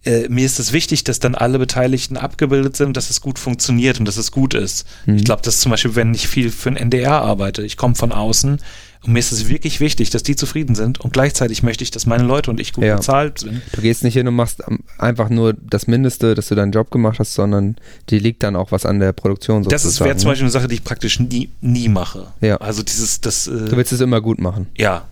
[0.06, 4.00] äh, mir ist es wichtig, dass dann alle Beteiligten abgebildet sind, dass es gut funktioniert
[4.00, 4.86] und dass es gut ist.
[5.06, 5.18] Mhm.
[5.18, 7.96] Ich glaube, das ist zum Beispiel, wenn ich viel für ein NDR arbeite, ich komme
[7.96, 8.60] von außen
[9.06, 12.08] und mir ist es wirklich wichtig, dass die zufrieden sind und gleichzeitig möchte ich, dass
[12.08, 12.96] meine Leute und ich gut ja.
[12.96, 13.62] bezahlt sind.
[13.74, 14.64] Du gehst nicht hin und machst
[14.98, 17.76] einfach nur das Mindeste, dass du deinen Job gemacht hast, sondern
[18.10, 19.84] die liegt dann auch was an der Produktion sozusagen.
[19.84, 20.32] Das wäre zum ne?
[20.32, 22.28] Beispiel eine Sache, die ich praktisch nie, nie mache.
[22.42, 22.58] Ja.
[22.58, 23.48] Also dieses, das.
[23.48, 24.68] Äh, du willst es immer gut machen.
[24.76, 25.06] Ja.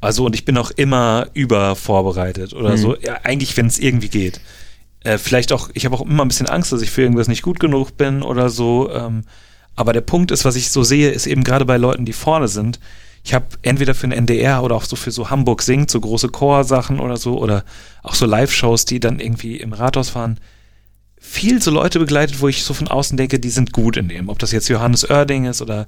[0.00, 2.76] Also und ich bin auch immer übervorbereitet oder mhm.
[2.78, 2.96] so.
[2.96, 4.40] Ja, eigentlich, wenn es irgendwie geht.
[5.04, 7.42] Äh, vielleicht auch, ich habe auch immer ein bisschen Angst, dass ich für irgendwas nicht
[7.42, 8.90] gut genug bin oder so.
[8.90, 9.22] Ähm,
[9.76, 12.48] aber der Punkt ist, was ich so sehe, ist eben gerade bei Leuten, die vorne
[12.48, 12.80] sind,
[13.22, 16.28] ich habe entweder für den NDR oder auch so für so Hamburg singt, so große
[16.28, 17.64] Chorsachen oder so, oder
[18.02, 20.38] auch so Live-Shows, die dann irgendwie im Rathaus fahren,
[21.20, 24.30] viel so Leute begleitet, wo ich so von außen denke, die sind gut in dem.
[24.30, 25.86] Ob das jetzt Johannes Oerding ist oder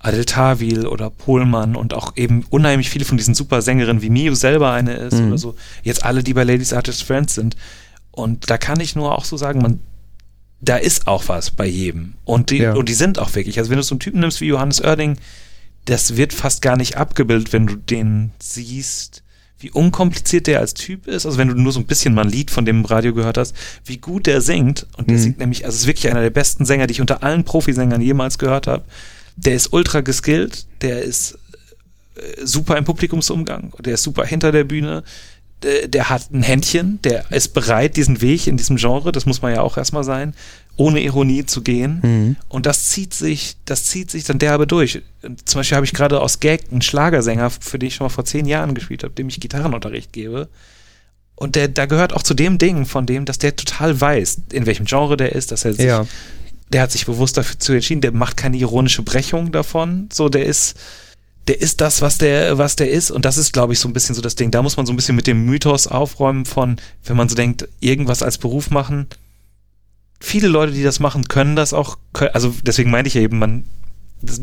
[0.00, 4.34] Adel Tawil oder Pohlmann und auch eben unheimlich viele von diesen super Sängerinnen wie Mio
[4.34, 5.28] selber eine ist mhm.
[5.28, 5.54] oder so.
[5.84, 7.56] Jetzt alle, die bei Ladies Artist Friends sind.
[8.10, 9.78] Und da kann ich nur auch so sagen, man,
[10.60, 12.14] da ist auch was bei jedem.
[12.24, 12.74] Und die, ja.
[12.74, 13.58] und die sind auch wirklich.
[13.60, 15.16] Also wenn du so einen Typen nimmst wie Johannes Oerding,
[15.84, 19.22] das wird fast gar nicht abgebildet, wenn du den siehst,
[19.58, 21.24] wie unkompliziert der als Typ ist.
[21.24, 23.38] Also wenn du nur so ein bisschen mal ein Lied von dem im Radio gehört
[23.38, 23.54] hast,
[23.84, 24.86] wie gut der singt.
[24.96, 25.22] Und der mhm.
[25.22, 28.38] singt nämlich, also ist wirklich einer der besten Sänger, die ich unter allen Profisängern jemals
[28.38, 28.84] gehört habe.
[29.36, 31.38] Der ist ultra geskillt, der ist
[32.16, 35.04] äh, super im Publikumsumgang, der ist super hinter der Bühne,
[35.62, 39.42] der, der hat ein Händchen, der ist bereit, diesen Weg in diesem Genre, das muss
[39.42, 40.34] man ja auch erstmal sein,
[40.76, 42.00] ohne Ironie zu gehen.
[42.02, 42.36] Mhm.
[42.48, 45.02] Und das zieht sich, das zieht sich dann derbe durch.
[45.44, 48.24] Zum Beispiel habe ich gerade aus Gag einen Schlagersänger, für den ich schon mal vor
[48.24, 50.48] zehn Jahren gespielt habe, dem ich Gitarrenunterricht gebe.
[51.34, 54.66] Und der, da gehört auch zu dem Ding von dem, dass der total weiß, in
[54.66, 56.06] welchem Genre der ist, dass er sich, ja.
[56.68, 60.08] der hat sich bewusst dafür zu entschieden, der macht keine ironische Brechung davon.
[60.12, 60.78] So, der ist,
[61.48, 63.10] der ist das, was der, was der ist.
[63.10, 64.50] Und das ist, glaube ich, so ein bisschen so das Ding.
[64.50, 67.68] Da muss man so ein bisschen mit dem Mythos aufräumen von, wenn man so denkt,
[67.80, 69.06] irgendwas als Beruf machen,
[70.20, 71.98] viele Leute, die das machen, können das auch.
[72.32, 73.64] Also deswegen meinte ich ja eben, man
[74.22, 74.40] das,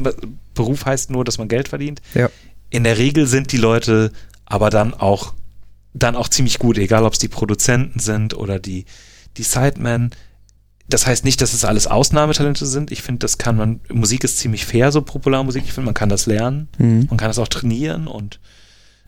[0.54, 2.02] Beruf heißt nur, dass man Geld verdient.
[2.14, 2.30] Ja.
[2.70, 4.12] In der Regel sind die Leute
[4.46, 5.34] aber dann auch
[5.94, 8.86] dann auch ziemlich gut, egal ob es die Produzenten sind oder die
[9.38, 10.12] die Sidemen.
[10.90, 12.92] Das heißt nicht, dass es alles Ausnahmetalente sind.
[12.92, 13.80] Ich finde, das kann man.
[13.90, 15.64] Musik ist ziemlich fair, so Popularmusik.
[15.64, 16.68] Ich finde, man kann das lernen.
[16.78, 17.06] Mhm.
[17.10, 18.40] Man kann das auch trainieren und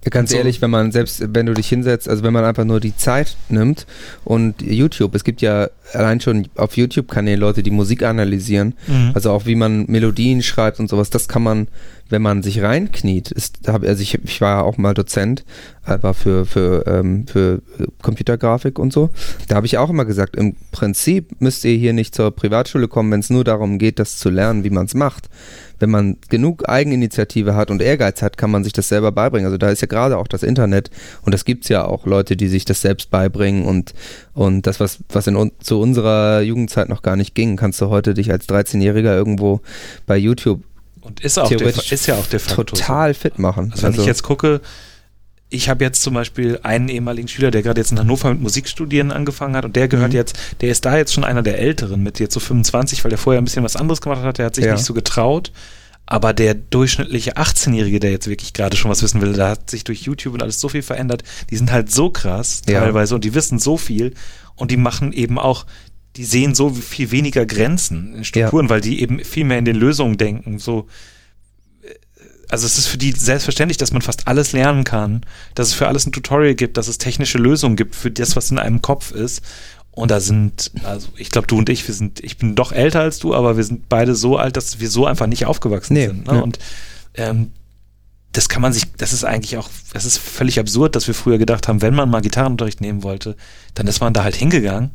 [0.10, 0.38] Ganz so.
[0.38, 3.38] ehrlich, wenn man selbst, wenn du dich hinsetzt, also wenn man einfach nur die Zeit
[3.50, 3.86] nimmt
[4.24, 9.12] und YouTube, es gibt ja allein schon auf YouTube-Kanälen Leute, die Musik analysieren, mhm.
[9.14, 11.68] also auch wie man Melodien schreibt und sowas, das kann man,
[12.10, 15.46] wenn man sich reinkniet, ist, also ich, ich war ja auch mal Dozent,
[15.84, 17.62] aber für, für, ähm, für
[18.02, 19.12] Computergrafik und so,
[19.50, 23.12] da habe ich auch immer gesagt, im Prinzip müsst ihr hier nicht zur Privatschule kommen,
[23.12, 25.30] wenn es nur darum geht, das zu lernen, wie man es macht
[25.82, 29.46] wenn man genug Eigeninitiative hat und Ehrgeiz hat, kann man sich das selber beibringen.
[29.46, 30.90] Also da ist ja gerade auch das Internet
[31.24, 33.94] und das gibt es ja auch Leute, die sich das selbst beibringen und,
[34.34, 38.14] und das, was, was in, zu unserer Jugendzeit noch gar nicht ging, kannst du heute
[38.14, 39.62] dich als 13-Jähriger irgendwo
[40.06, 40.62] bei YouTube
[41.02, 43.72] und ist, auch ist ja auch de facto total fit machen.
[43.72, 44.62] Also, wenn ich also jetzt gucke,
[45.52, 49.12] ich habe jetzt zum Beispiel einen ehemaligen Schüler, der gerade jetzt in Hannover mit Musikstudien
[49.12, 50.18] angefangen hat und der gehört mhm.
[50.18, 53.18] jetzt, der ist da jetzt schon einer der Älteren mit jetzt so 25, weil der
[53.18, 54.74] vorher ein bisschen was anderes gemacht hat, der hat sich ja.
[54.74, 55.52] nicht so getraut.
[56.06, 59.84] Aber der durchschnittliche 18-Jährige, der jetzt wirklich gerade schon was wissen will, da hat sich
[59.84, 61.24] durch YouTube und alles so viel verändert.
[61.50, 62.80] Die sind halt so krass ja.
[62.80, 64.14] teilweise und die wissen so viel
[64.56, 65.66] und die machen eben auch,
[66.16, 68.70] die sehen so viel weniger Grenzen in Strukturen, ja.
[68.70, 70.60] weil die eben viel mehr in den Lösungen denken.
[70.60, 70.88] So,
[72.52, 75.22] also es ist für die selbstverständlich, dass man fast alles lernen kann,
[75.56, 78.52] dass es für alles ein Tutorial gibt, dass es technische Lösungen gibt für das, was
[78.52, 79.42] in einem Kopf ist.
[79.92, 83.02] Und da sind, also ich glaube, du und ich, wir sind, ich bin doch älter
[83.02, 86.08] als du, aber wir sind beide so alt, dass wir so einfach nicht aufgewachsen nee,
[86.08, 86.28] sind.
[86.28, 86.36] Ne?
[86.36, 86.42] Ja.
[86.42, 86.60] Und
[87.16, 87.52] ähm,
[88.34, 91.38] das kann man sich, das ist eigentlich auch, das ist völlig absurd, dass wir früher
[91.38, 93.36] gedacht haben, wenn man mal Gitarrenunterricht nehmen wollte,
[93.74, 94.92] dann ist man da halt hingegangen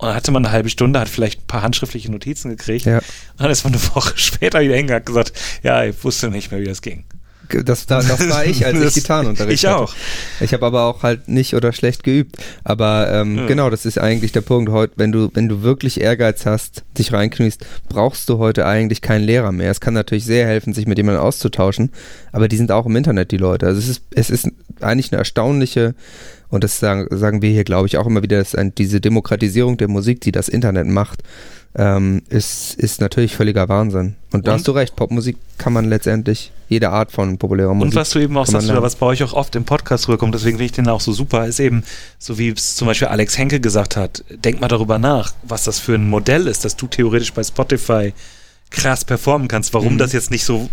[0.00, 2.86] und dann hatte man eine halbe Stunde, hat vielleicht ein paar handschriftliche Notizen gekriegt.
[2.86, 2.98] Ja.
[2.98, 3.04] Und
[3.36, 5.32] dann ist man eine Woche später wieder hingegangen und gesagt,
[5.62, 7.04] ja, ich wusste nicht mehr, wie das ging.
[7.48, 9.92] Das, das, das war ich, als ich Gitarrenunterricht Ich auch.
[10.38, 12.36] Ich habe aber auch halt nicht oder schlecht geübt.
[12.62, 13.46] Aber ähm, ja.
[13.46, 14.70] genau, das ist eigentlich der Punkt.
[14.70, 19.24] Heute, wenn du, wenn du wirklich Ehrgeiz hast, dich reinkniest, brauchst du heute eigentlich keinen
[19.24, 19.70] Lehrer mehr.
[19.70, 21.90] Es kann natürlich sehr helfen, sich mit jemandem auszutauschen,
[22.30, 23.66] aber die sind auch im Internet, die Leute.
[23.66, 24.48] Also es ist, es ist
[24.80, 25.94] eigentlich eine erstaunliche
[26.50, 29.88] und das sagen, sagen wir hier, glaube ich, auch immer wieder, dass diese Demokratisierung der
[29.88, 31.22] Musik, die das Internet macht,
[31.76, 34.16] ähm, ist, ist natürlich völliger Wahnsinn.
[34.32, 37.92] Und da hast du recht, Popmusik kann man letztendlich, jede Art von populärer Musik.
[37.92, 40.34] Und was du eben auch sagst, oder was bei euch auch oft im Podcast rüberkommt,
[40.34, 41.84] deswegen finde ich den auch so super, ist eben,
[42.18, 45.78] so wie es zum Beispiel Alex Henke gesagt hat, denk mal darüber nach, was das
[45.78, 48.12] für ein Modell ist, dass du theoretisch bei Spotify
[48.70, 49.98] krass performen kannst, warum mhm.
[49.98, 50.68] das jetzt nicht so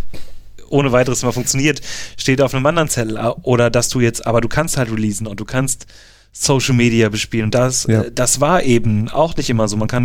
[0.70, 1.82] ohne weiteres mal funktioniert,
[2.18, 3.18] steht auf einem anderen Zettel.
[3.44, 5.88] Oder dass du jetzt, aber du kannst halt releasen und du kannst
[6.32, 7.46] Social Media bespielen.
[7.46, 8.04] Und das, ja.
[8.10, 9.78] das war eben auch nicht immer so.
[9.78, 10.04] Man kann,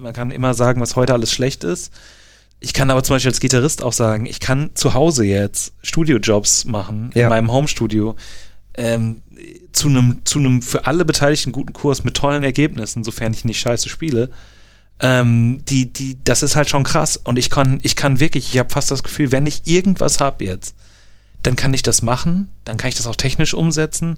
[0.00, 1.92] man kann immer sagen, was heute alles schlecht ist.
[2.60, 6.64] Ich kann aber zum Beispiel als Gitarrist auch sagen, ich kann zu Hause jetzt Studiojobs
[6.64, 7.24] machen, ja.
[7.24, 8.16] in meinem Homestudio,
[8.74, 9.22] ähm,
[9.72, 13.60] zu einem, zu einem für alle Beteiligten guten Kurs mit tollen Ergebnissen, sofern ich nicht
[13.60, 14.30] scheiße spiele.
[15.00, 17.16] Ähm, die, die, das ist halt schon krass.
[17.16, 20.44] Und ich kann, ich kann wirklich, ich habe fast das Gefühl, wenn ich irgendwas habe
[20.44, 20.74] jetzt,
[21.42, 24.16] dann kann ich das machen, dann kann ich das auch technisch umsetzen.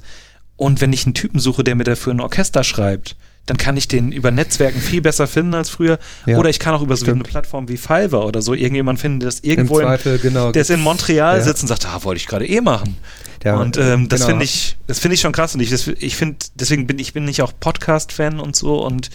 [0.56, 3.16] Und wenn ich einen Typen suche, der mir dafür ein Orchester schreibt,
[3.46, 5.98] dann kann ich den über Netzwerken viel besser finden als früher.
[6.26, 9.20] Ja, oder ich kann auch über so eine Plattform wie Fiverr oder so irgendjemand finden,
[9.20, 11.42] der das irgendwo Zweifel, in, genau, der ist in Montreal ja.
[11.42, 12.96] sitzt und sagt, ah, wollte ich gerade eh machen.
[13.42, 14.30] Ja, und ähm, das genau.
[14.30, 17.24] finde ich, das finde ich schon krass und ich, ich finde, deswegen bin ich bin
[17.24, 19.10] nicht auch Podcast-Fan und so und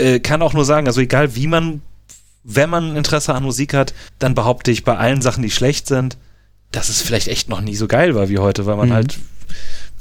[0.00, 1.82] äh, kann auch nur sagen, also egal wie man,
[2.44, 6.16] wenn man Interesse an Musik hat, dann behaupte ich bei allen Sachen, die schlecht sind,
[6.72, 8.94] dass es vielleicht echt noch nie so geil war wie heute, weil man mhm.
[8.94, 9.18] halt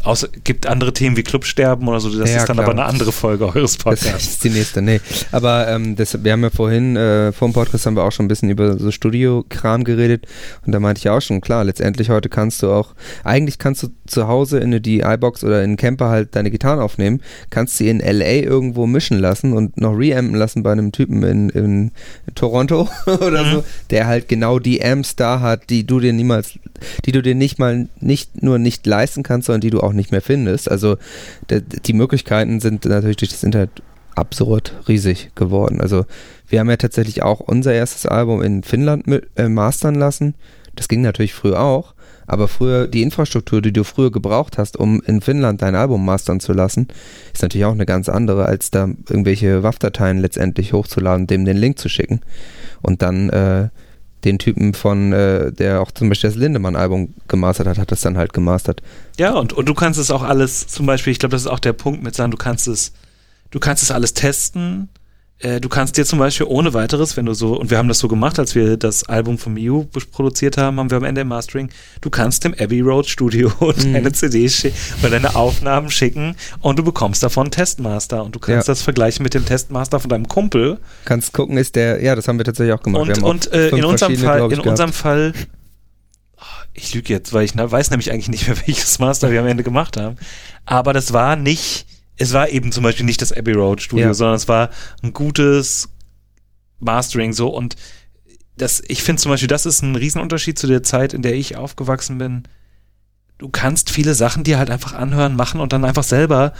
[0.03, 2.67] Außer, gibt andere Themen wie Clubsterben oder so, das ja, ist dann klar.
[2.69, 4.11] aber eine andere Folge eures Podcasts.
[4.11, 5.01] Das ist die nächste, nee.
[5.31, 8.25] Aber ähm, das, wir haben ja vorhin, äh, vor dem Podcast haben wir auch schon
[8.25, 10.25] ein bisschen über so Studio-Kram geredet
[10.65, 12.93] und da meinte ich auch schon, klar, letztendlich heute kannst du auch,
[13.25, 16.79] eigentlich kannst du zu Hause in eine DI-Box oder in einen Camper halt deine Gitarren
[16.79, 18.43] aufnehmen, kannst sie in L.A.
[18.45, 21.91] irgendwo mischen lassen und noch reampen lassen bei einem Typen in, in
[22.35, 23.51] Toronto oder mhm.
[23.51, 26.53] so, der halt genau die Amps da hat, die du dir niemals,
[27.05, 29.93] die du dir nicht mal, nicht nur nicht leisten kannst, sondern die du auch auch
[29.93, 30.69] nicht mehr findest.
[30.69, 30.97] Also
[31.49, 33.81] die Möglichkeiten sind natürlich durch das Internet
[34.15, 35.81] absurd riesig geworden.
[35.81, 36.05] Also
[36.47, 40.35] wir haben ja tatsächlich auch unser erstes Album in Finnland äh, mastern lassen.
[40.75, 41.93] Das ging natürlich früher auch,
[42.27, 46.39] aber früher die Infrastruktur, die du früher gebraucht hast, um in Finnland dein Album mastern
[46.39, 46.87] zu lassen,
[47.33, 51.79] ist natürlich auch eine ganz andere, als da irgendwelche WAV-Dateien letztendlich hochzuladen, dem den Link
[51.79, 52.21] zu schicken
[52.81, 53.69] und dann äh,
[54.23, 58.17] den Typen von, äh, der auch zum Beispiel das Lindemann-Album gemastert hat, hat das dann
[58.17, 58.81] halt gemastert.
[59.17, 61.59] Ja, und, und du kannst es auch alles, zum Beispiel, ich glaube, das ist auch
[61.59, 62.91] der Punkt mit sagen, du kannst es,
[63.51, 64.89] du kannst es alles testen,
[65.39, 67.99] äh, du kannst dir zum Beispiel ohne weiteres, wenn du so, und wir haben das
[67.99, 71.29] so gemacht, als wir das Album von Miu produziert haben, haben wir am Ende im
[71.29, 71.69] Mastering,
[72.01, 73.93] du kannst dem Abbey Road Studio mhm.
[73.93, 74.49] deine CD
[75.01, 78.71] oder deine Aufnahmen schicken und du bekommst davon einen Testmaster und du kannst ja.
[78.71, 80.77] das vergleichen mit dem Testmaster von deinem Kumpel.
[81.05, 83.17] Kannst gucken, ist der, ja, das haben wir tatsächlich auch gemacht.
[83.17, 85.33] Und, und äh, in unserem Fall, in unserem Fall,
[86.73, 89.47] ich lüge jetzt, weil ich na, weiß nämlich eigentlich nicht mehr, welches Master wir am
[89.47, 90.17] Ende gemacht haben,
[90.65, 91.85] aber das war nicht
[92.19, 94.13] es war eben zum Beispiel nicht das Abbey Road Studio, ja.
[94.13, 94.69] sondern es war
[95.01, 95.89] ein gutes
[96.79, 97.75] Mastering so und
[98.57, 101.55] das, ich finde zum Beispiel, das ist ein Riesenunterschied zu der Zeit, in der ich
[101.55, 102.43] aufgewachsen bin.
[103.37, 106.53] Du kannst viele Sachen dir halt einfach anhören, machen und dann einfach selber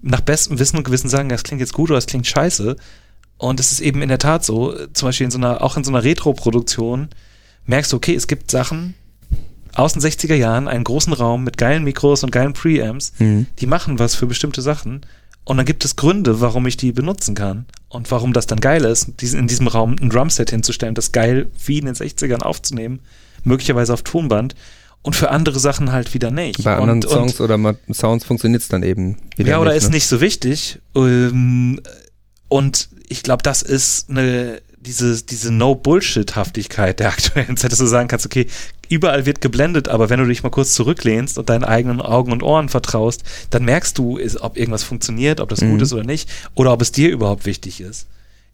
[0.00, 2.76] nach bestem Wissen und Gewissen sagen, das klingt jetzt gut oder das klingt scheiße.
[3.36, 5.84] Und es ist eben in der Tat so, zum Beispiel in so einer, auch in
[5.84, 7.10] so einer Retro-Produktion,
[7.66, 8.94] merkst du, okay, es gibt Sachen,
[9.74, 13.46] aus den 60er Jahren einen großen Raum mit geilen Mikros und geilen Preamps, mhm.
[13.58, 15.06] die machen was für bestimmte Sachen.
[15.44, 17.66] Und dann gibt es Gründe, warum ich die benutzen kann.
[17.88, 21.78] Und warum das dann geil ist, in diesem Raum ein Drumset hinzustellen, das geil wie
[21.78, 23.00] in den 60ern aufzunehmen,
[23.44, 24.54] möglicherweise auf Tonband.
[25.02, 26.62] Und für andere Sachen halt wieder nicht.
[26.62, 29.50] Bei anderen und, Songs und, oder Sounds funktioniert es dann eben wieder.
[29.50, 29.96] Ja, oder nicht, ist ne?
[29.96, 30.78] nicht so wichtig.
[30.94, 31.80] Ähm,
[32.48, 38.08] und ich glaube, das ist eine diese, diese No-Bullshit-Haftigkeit der aktuellen Zeit, dass du sagen
[38.08, 38.46] kannst, okay,
[38.88, 42.42] überall wird geblendet, aber wenn du dich mal kurz zurücklehnst und deinen eigenen Augen und
[42.42, 45.72] Ohren vertraust, dann merkst du, ob irgendwas funktioniert, ob das mhm.
[45.72, 48.06] gut ist oder nicht, oder ob es dir überhaupt wichtig ist.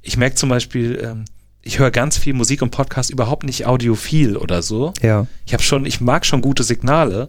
[0.02, 1.24] Ich merke zum Beispiel, ähm,
[1.62, 4.92] ich höre ganz viel Musik und Podcast überhaupt nicht audiophil oder so.
[5.02, 5.26] Ja.
[5.44, 7.28] Ich habe schon, ich mag schon gute Signale,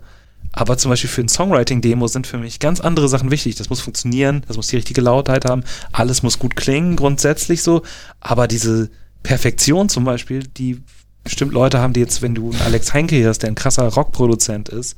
[0.60, 3.55] aber zum Beispiel für ein Songwriting-Demo sind für mich ganz andere Sachen wichtig.
[3.55, 7.82] Das muss funktionieren, das muss die richtige Lautheit haben, alles muss gut klingen, grundsätzlich so.
[8.20, 8.89] Aber diese
[9.24, 10.82] Perfektion zum Beispiel, die
[11.24, 14.68] bestimmt Leute haben, die jetzt, wenn du einen Alex Heinke hast, der ein krasser Rockproduzent
[14.68, 14.97] ist,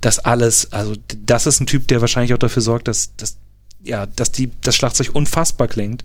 [0.00, 0.94] das alles, also
[1.26, 3.36] das ist ein Typ, der wahrscheinlich auch dafür sorgt, dass, dass
[3.82, 6.02] ja, dass die, das Schlagzeug unfassbar klingt.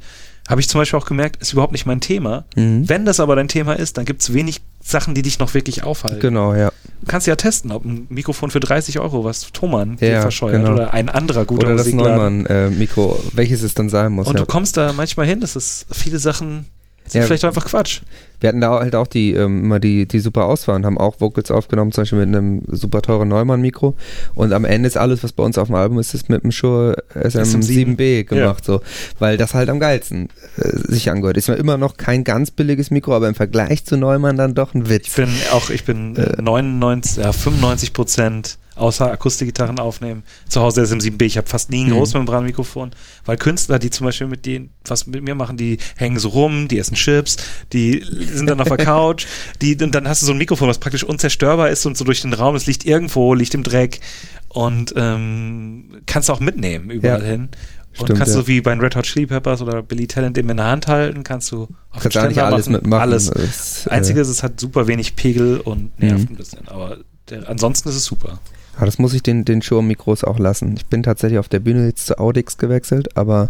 [0.49, 2.43] Habe ich zum Beispiel auch gemerkt, ist überhaupt nicht mein Thema.
[2.55, 2.89] Mhm.
[2.89, 5.83] Wenn das aber dein Thema ist, dann gibt es wenig Sachen, die dich noch wirklich
[5.83, 6.19] aufhalten.
[6.19, 6.71] Genau, ja.
[7.01, 10.73] Du kannst ja testen, ob ein Mikrofon für 30 Euro, was Thomann ja, verscheuert genau.
[10.73, 14.27] oder ein anderer guter Oder das Neumann-Mikro, äh, welches es dann sein muss.
[14.27, 14.39] Und ja.
[14.39, 16.65] du kommst da manchmal hin, das ist viele Sachen
[17.11, 18.01] sind ja, vielleicht einfach Quatsch.
[18.39, 21.19] Wir hatten da halt auch die ähm, immer die, die super Auswahl und haben auch
[21.19, 23.95] Vocals aufgenommen, zum Beispiel mit einem super teuren Neumann-Mikro.
[24.35, 26.51] Und am Ende ist alles, was bei uns auf dem Album ist, ist mit dem
[26.51, 28.75] Shure SM7B gemacht, ja.
[28.75, 28.81] so.
[29.19, 31.37] Weil das halt am geilsten äh, sich angehört.
[31.37, 34.73] Ist ja immer noch kein ganz billiges Mikro, aber im Vergleich zu Neumann dann doch
[34.73, 35.07] ein Witz.
[35.07, 40.23] Ich bin auch, ich bin äh, 99, ja, 95 Prozent außer Akustikgitarren aufnehmen.
[40.47, 41.93] Zu Hause ist im 7B, ich habe fast nie ein mhm.
[41.93, 42.91] Großmembranmikrofon,
[43.25, 46.67] weil Künstler, die zum Beispiel mit denen, was mit mir machen, die hängen so rum,
[46.67, 47.37] die essen Chips,
[47.73, 49.25] die sind dann auf der Couch,
[49.61, 52.21] die, und dann hast du so ein Mikrofon, was praktisch unzerstörbar ist und so durch
[52.21, 53.99] den Raum, es liegt irgendwo, liegt im Dreck
[54.47, 57.27] und ähm, kannst auch mitnehmen überall ja.
[57.27, 57.49] hin.
[57.97, 58.41] Und kannst ja.
[58.41, 60.87] du wie bei den Red Hot Chili Peppers oder Billy Talent eben in der Hand
[60.87, 63.01] halten, kannst du auf kannst Ständer alles machen, mitmachen.
[63.01, 63.29] Alles.
[63.29, 66.35] Das, äh, Einzige ist, es hat super wenig Pegel und nervt mhm.
[66.35, 66.99] ein bisschen, aber
[67.29, 68.39] der, ansonsten ist es super.
[68.79, 70.73] Aber das muss ich den, den Shure-Mikros auch lassen.
[70.77, 73.49] Ich bin tatsächlich auf der Bühne jetzt zu Audix gewechselt, aber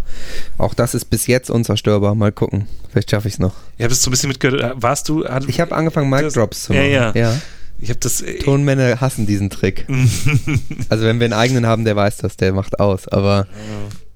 [0.57, 2.15] auch das ist bis jetzt unzerstörbar.
[2.15, 2.67] Mal gucken.
[2.89, 3.53] Vielleicht schaffe ich es noch.
[3.77, 4.81] Ja, bist du ein bisschen mitgehört.
[4.81, 5.25] Warst du.
[5.25, 6.85] Hat, ich habe angefangen, Mic Drops zu machen.
[6.89, 7.11] Ja, ja.
[7.13, 7.41] ja.
[7.79, 8.21] Ich habe das.
[8.21, 9.85] Äh, Tonmänner hassen diesen Trick.
[10.89, 13.07] also wenn wir einen eigenen haben, der weiß das, der macht aus.
[13.07, 13.45] Aber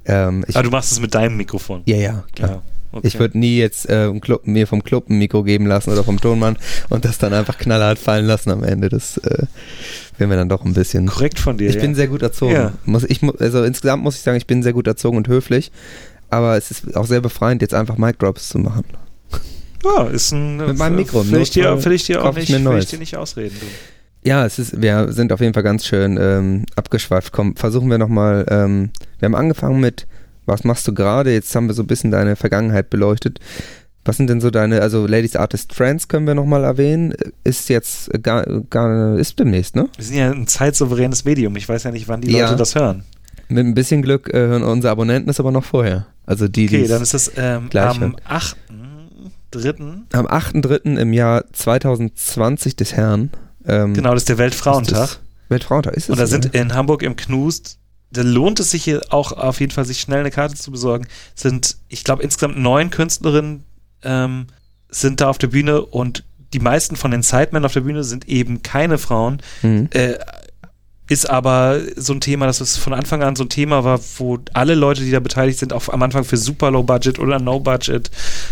[0.05, 1.83] ähm, ich, ah, du machst es mit deinem Mikrofon.
[1.85, 2.49] Ja, ja, klar.
[2.49, 2.61] Ja,
[2.93, 3.07] okay.
[3.07, 6.19] Ich würde nie jetzt äh, Club, mir vom Club ein Mikro geben lassen oder vom
[6.19, 6.57] Tonmann
[6.89, 8.89] und das dann einfach knallhart fallen lassen am Ende.
[8.89, 9.45] Das äh,
[10.17, 11.07] wäre mir dann doch ein bisschen.
[11.07, 11.69] Korrekt von dir.
[11.69, 11.81] Ich ja.
[11.81, 12.53] bin sehr gut erzogen.
[12.53, 12.73] Ja.
[12.85, 15.71] Muss, ich, also insgesamt muss ich sagen, ich bin sehr gut erzogen und höflich.
[16.29, 18.85] Aber es ist auch sehr befreiend, jetzt einfach Mic Drops zu machen.
[19.83, 20.57] Ja, ist ein.
[20.57, 21.29] Mit meinem Mikro.
[21.29, 23.55] Will ich dir, will ich dir auch nicht, will ich dir nicht ausreden.
[23.59, 23.65] Du.
[24.25, 27.33] Ja, es ist, wir sind auf jeden Fall ganz schön ähm, abgeschweift.
[27.33, 28.45] Komm, versuchen wir nochmal.
[28.49, 30.07] Ähm, wir haben angefangen mit,
[30.45, 31.33] was machst du gerade?
[31.33, 33.39] Jetzt haben wir so ein bisschen deine Vergangenheit beleuchtet.
[34.05, 37.13] Was sind denn so deine, also Ladies Artist Friends können wir nochmal erwähnen,
[37.45, 39.87] ist jetzt gar, gar, ist demnächst, ne?
[39.95, 41.55] Wir sind ja ein zeitsouveränes Medium.
[41.55, 42.45] Ich weiß ja nicht, wann die ja.
[42.45, 43.05] Leute das hören.
[43.47, 46.07] Mit ein bisschen Glück äh, hören unsere Abonnenten es aber noch vorher.
[46.25, 50.01] Also die, Okay, dann ist es ähm, am 8.3.
[50.13, 50.97] Am 8.3.
[50.97, 53.29] im Jahr 2020 des Herrn
[53.65, 55.19] ähm, genau, das ist der Weltfrauentag.
[55.49, 56.09] Weltfrauentag ist es.
[56.09, 57.77] Und da sind in Hamburg im Knust,
[58.13, 61.07] da lohnt es sich hier auch auf jeden Fall, sich schnell eine Karte zu besorgen.
[61.35, 63.63] Sind, ich glaube, insgesamt neun Künstlerinnen
[64.03, 64.47] ähm,
[64.89, 68.29] sind da auf der Bühne und die meisten von den Sidemen auf der Bühne sind
[68.29, 69.41] eben keine Frauen.
[69.63, 69.89] Mhm.
[69.91, 70.15] Äh,
[71.09, 74.39] ist aber so ein Thema, dass es von Anfang an so ein Thema war, wo
[74.53, 77.59] alle Leute, die da beteiligt sind, auch am Anfang für super low budget oder no
[77.59, 78.09] budget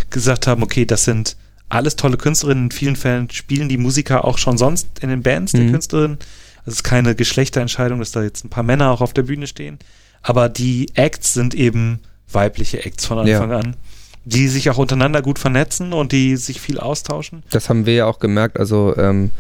[0.10, 1.38] gesagt haben, okay, das sind
[1.70, 2.66] alles tolle Künstlerinnen.
[2.66, 5.72] In vielen Fällen spielen die Musiker auch schon sonst in den Bands, mhm.
[5.72, 6.18] Künstlerinnen.
[6.62, 9.48] Also es ist keine Geschlechterentscheidung, dass da jetzt ein paar Männer auch auf der Bühne
[9.48, 9.80] stehen.
[10.22, 12.00] Aber die Acts sind eben
[12.32, 13.58] weibliche Acts von Anfang ja.
[13.58, 13.76] an,
[14.24, 17.44] die sich auch untereinander gut vernetzen und die sich viel austauschen.
[17.50, 18.60] Das haben wir ja auch gemerkt.
[18.60, 19.32] Also ähm,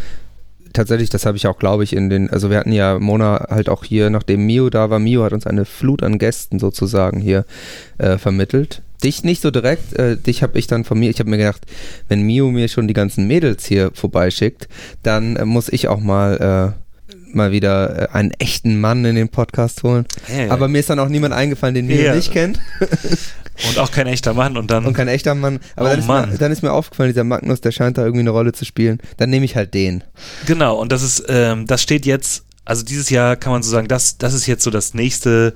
[0.73, 3.69] tatsächlich, das habe ich auch, glaube ich, in den, also wir hatten ja Mona halt
[3.69, 7.45] auch hier, nachdem Mio da war, Mio hat uns eine Flut an Gästen sozusagen hier
[7.97, 8.81] äh, vermittelt.
[9.03, 11.65] Dich nicht so direkt, äh, dich habe ich dann von mir, ich habe mir gedacht,
[12.07, 14.67] wenn Mio mir schon die ganzen Mädels hier vorbeischickt,
[15.03, 16.80] dann äh, muss ich auch mal äh,
[17.35, 20.05] mal wieder äh, einen echten Mann in den Podcast holen.
[20.25, 22.15] Hey, Aber mir ist dann auch niemand eingefallen, den Mio ja.
[22.15, 22.59] nicht kennt.
[23.67, 24.85] Und auch kein echter Mann und dann.
[24.85, 25.59] Und kein echter Mann.
[25.75, 26.31] Aber oh dann, ist Mann.
[26.31, 28.99] Mir, dann ist mir aufgefallen, dieser Magnus, der scheint da irgendwie eine Rolle zu spielen.
[29.17, 30.03] Dann nehme ich halt den.
[30.47, 33.87] Genau, und das ist, ähm, das steht jetzt, also dieses Jahr kann man so sagen,
[33.87, 35.53] das, das ist jetzt so das nächste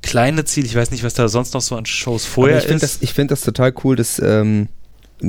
[0.00, 0.64] kleine Ziel.
[0.64, 2.82] Ich weiß nicht, was da sonst noch so an Shows vorher ich ist.
[2.82, 4.68] Das, ich finde das total cool, dass ähm,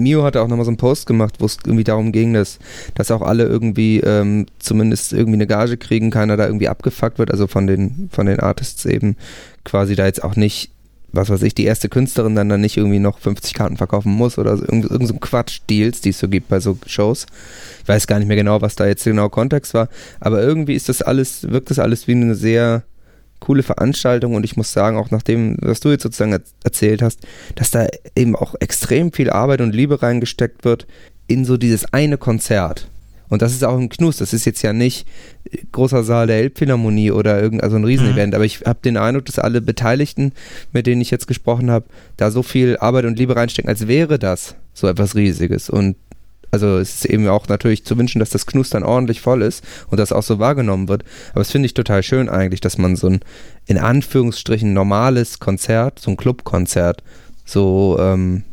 [0.01, 2.59] Mio hatte auch nochmal so einen Post gemacht, wo es irgendwie darum ging, dass,
[2.95, 7.31] dass auch alle irgendwie ähm, zumindest irgendwie eine Gage kriegen, keiner da irgendwie abgefuckt wird,
[7.31, 9.15] also von den, von den Artists eben
[9.63, 10.71] quasi da jetzt auch nicht
[11.15, 14.37] was weiß ich, die erste Künstlerin dann, dann nicht irgendwie noch 50 Karten verkaufen muss
[14.37, 17.25] oder so, irgend, irgend so Quatsch-Deals, die es so gibt bei so Shows.
[17.81, 19.89] Ich weiß gar nicht mehr genau, was da jetzt genau Kontext war,
[20.19, 22.83] aber irgendwie ist das alles, wirkt das alles wie eine sehr
[23.39, 27.19] coole Veranstaltung und ich muss sagen, auch nach dem, was du jetzt sozusagen erzählt hast,
[27.55, 30.87] dass da eben auch extrem viel Arbeit und Liebe reingesteckt wird
[31.27, 32.87] in so dieses eine Konzert.
[33.27, 34.17] Und das ist auch ein Knus.
[34.17, 35.07] Das ist jetzt ja nicht
[35.71, 38.33] großer Saal der Elbphilharmonie oder irgend also ein Riesenevent.
[38.33, 38.35] Mhm.
[38.35, 40.31] Aber ich habe den Eindruck, dass alle Beteiligten,
[40.71, 41.85] mit denen ich jetzt gesprochen habe,
[42.17, 45.69] da so viel Arbeit und Liebe reinstecken, als wäre das so etwas Riesiges.
[45.69, 45.95] Und
[46.55, 49.61] also es ist eben auch natürlich zu wünschen, dass das Knus dann ordentlich voll ist
[49.89, 51.03] und das auch so wahrgenommen wird.
[51.33, 53.19] Aber es finde ich total schön eigentlich, dass man so ein
[53.65, 57.03] in Anführungsstrichen normales Konzert, so ein Clubkonzert,
[57.43, 58.43] so ähm,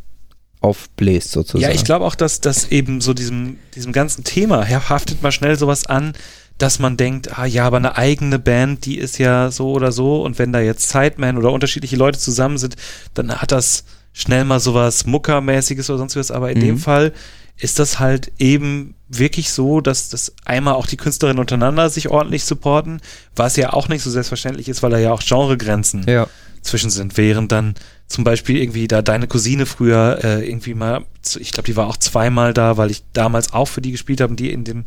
[0.60, 1.62] aufbläst sozusagen.
[1.62, 5.56] Ja, ich glaube auch, dass das eben so diesem, diesem ganzen Thema haftet mal schnell
[5.56, 6.14] sowas an,
[6.58, 10.24] dass man denkt, ah ja, aber eine eigene Band, die ist ja so oder so
[10.24, 12.74] und wenn da jetzt Sidemen oder unterschiedliche Leute zusammen sind,
[13.14, 16.62] dann hat das schnell mal sowas Muckermäßiges oder sonst was, aber in mhm.
[16.62, 17.12] dem Fall
[17.58, 22.44] ist das halt eben wirklich so, dass das einmal auch die Künstlerinnen untereinander sich ordentlich
[22.44, 23.00] supporten,
[23.36, 26.26] was ja auch nicht so selbstverständlich ist, weil da ja auch Genregrenzen ja.
[26.62, 27.74] zwischen sind, während dann
[28.08, 31.04] zum Beispiel irgendwie da deine Cousine früher äh, irgendwie mal,
[31.38, 34.34] ich glaube, die war auch zweimal da, weil ich damals auch für die gespielt habe,
[34.34, 34.84] die in dem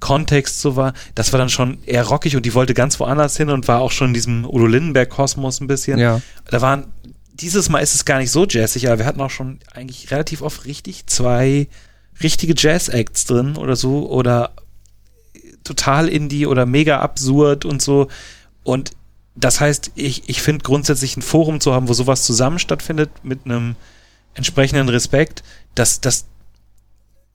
[0.00, 3.50] Kontext so war, das war dann schon eher rockig und die wollte ganz woanders hin
[3.50, 5.98] und war auch schon in diesem Udo Lindenberg-Kosmos ein bisschen.
[5.98, 6.20] Ja.
[6.50, 6.86] Da waren,
[7.34, 10.42] dieses Mal ist es gar nicht so jazzig, aber wir hatten auch schon eigentlich relativ
[10.42, 11.68] oft richtig zwei
[12.22, 14.52] richtige Jazz-Acts drin oder so oder
[15.64, 18.08] total indie oder mega absurd und so.
[18.64, 18.92] Und
[19.34, 23.40] das heißt, ich, ich finde grundsätzlich ein Forum zu haben, wo sowas zusammen stattfindet, mit
[23.44, 23.76] einem
[24.34, 25.42] entsprechenden Respekt,
[25.74, 26.26] das, das,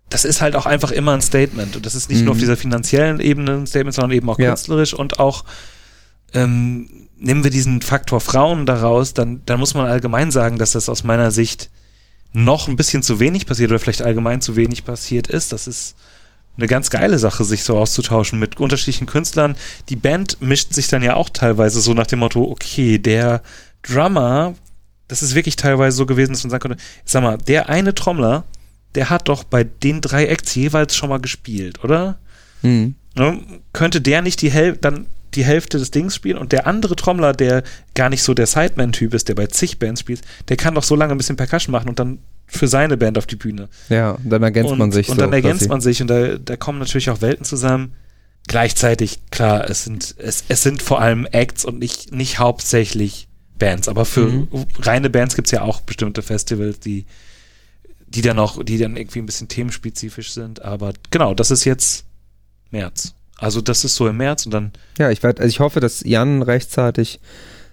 [0.10, 1.76] das ist halt auch einfach immer ein Statement.
[1.76, 2.26] Und das ist nicht mhm.
[2.26, 2.42] nur auf mhm.
[2.42, 4.50] dieser finanziellen Ebene ein Statement, sondern eben auch ja.
[4.50, 5.44] künstlerisch und auch,
[6.34, 10.90] ähm, nehmen wir diesen Faktor Frauen daraus, dann, dann muss man allgemein sagen, dass das
[10.90, 11.70] aus meiner Sicht
[12.38, 15.52] noch ein bisschen zu wenig passiert oder vielleicht allgemein zu wenig passiert ist.
[15.52, 15.96] Das ist
[16.56, 19.56] eine ganz geile Sache, sich so auszutauschen mit unterschiedlichen Künstlern.
[19.90, 23.42] Die Band mischt sich dann ja auch teilweise so nach dem Motto, okay, der
[23.82, 24.54] Drummer,
[25.08, 28.44] das ist wirklich teilweise so gewesen, dass man sagen konnte, sag mal, der eine Trommler,
[28.94, 32.20] der hat doch bei den drei Acts jeweils schon mal gespielt, oder?
[32.62, 32.96] Mhm.
[33.16, 33.40] Ne?
[33.74, 37.34] Könnte der nicht die Hälfte, dann die Hälfte des Dings spielen und der andere Trommler,
[37.34, 37.64] der
[37.96, 40.96] gar nicht so der Sideman-Typ ist, der bei zig Bands spielt, der kann doch so
[40.96, 43.68] lange ein bisschen Percussion machen und dann für seine Band auf die Bühne.
[43.90, 45.10] Ja, dann ergänzt und, man sich.
[45.10, 45.70] Und so dann ergänzt quasi.
[45.70, 47.94] man sich und da, da kommen natürlich auch Welten zusammen.
[48.48, 53.28] Gleichzeitig, klar, es sind, es, es sind vor allem Acts und nicht, nicht hauptsächlich
[53.60, 54.48] Bands, aber für mhm.
[54.80, 57.06] reine Bands gibt es ja auch bestimmte Festivals, die,
[58.08, 60.62] die dann auch, die dann irgendwie ein bisschen themenspezifisch sind.
[60.62, 62.06] Aber genau, das ist jetzt
[62.72, 63.16] März.
[63.38, 64.72] Also das ist so im März und dann.
[64.98, 67.20] Ja, ich werde, also ich hoffe, dass Jan rechtzeitig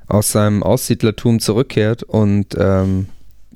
[0.07, 3.07] aus seinem Aussiedlertum zurückkehrt und ähm,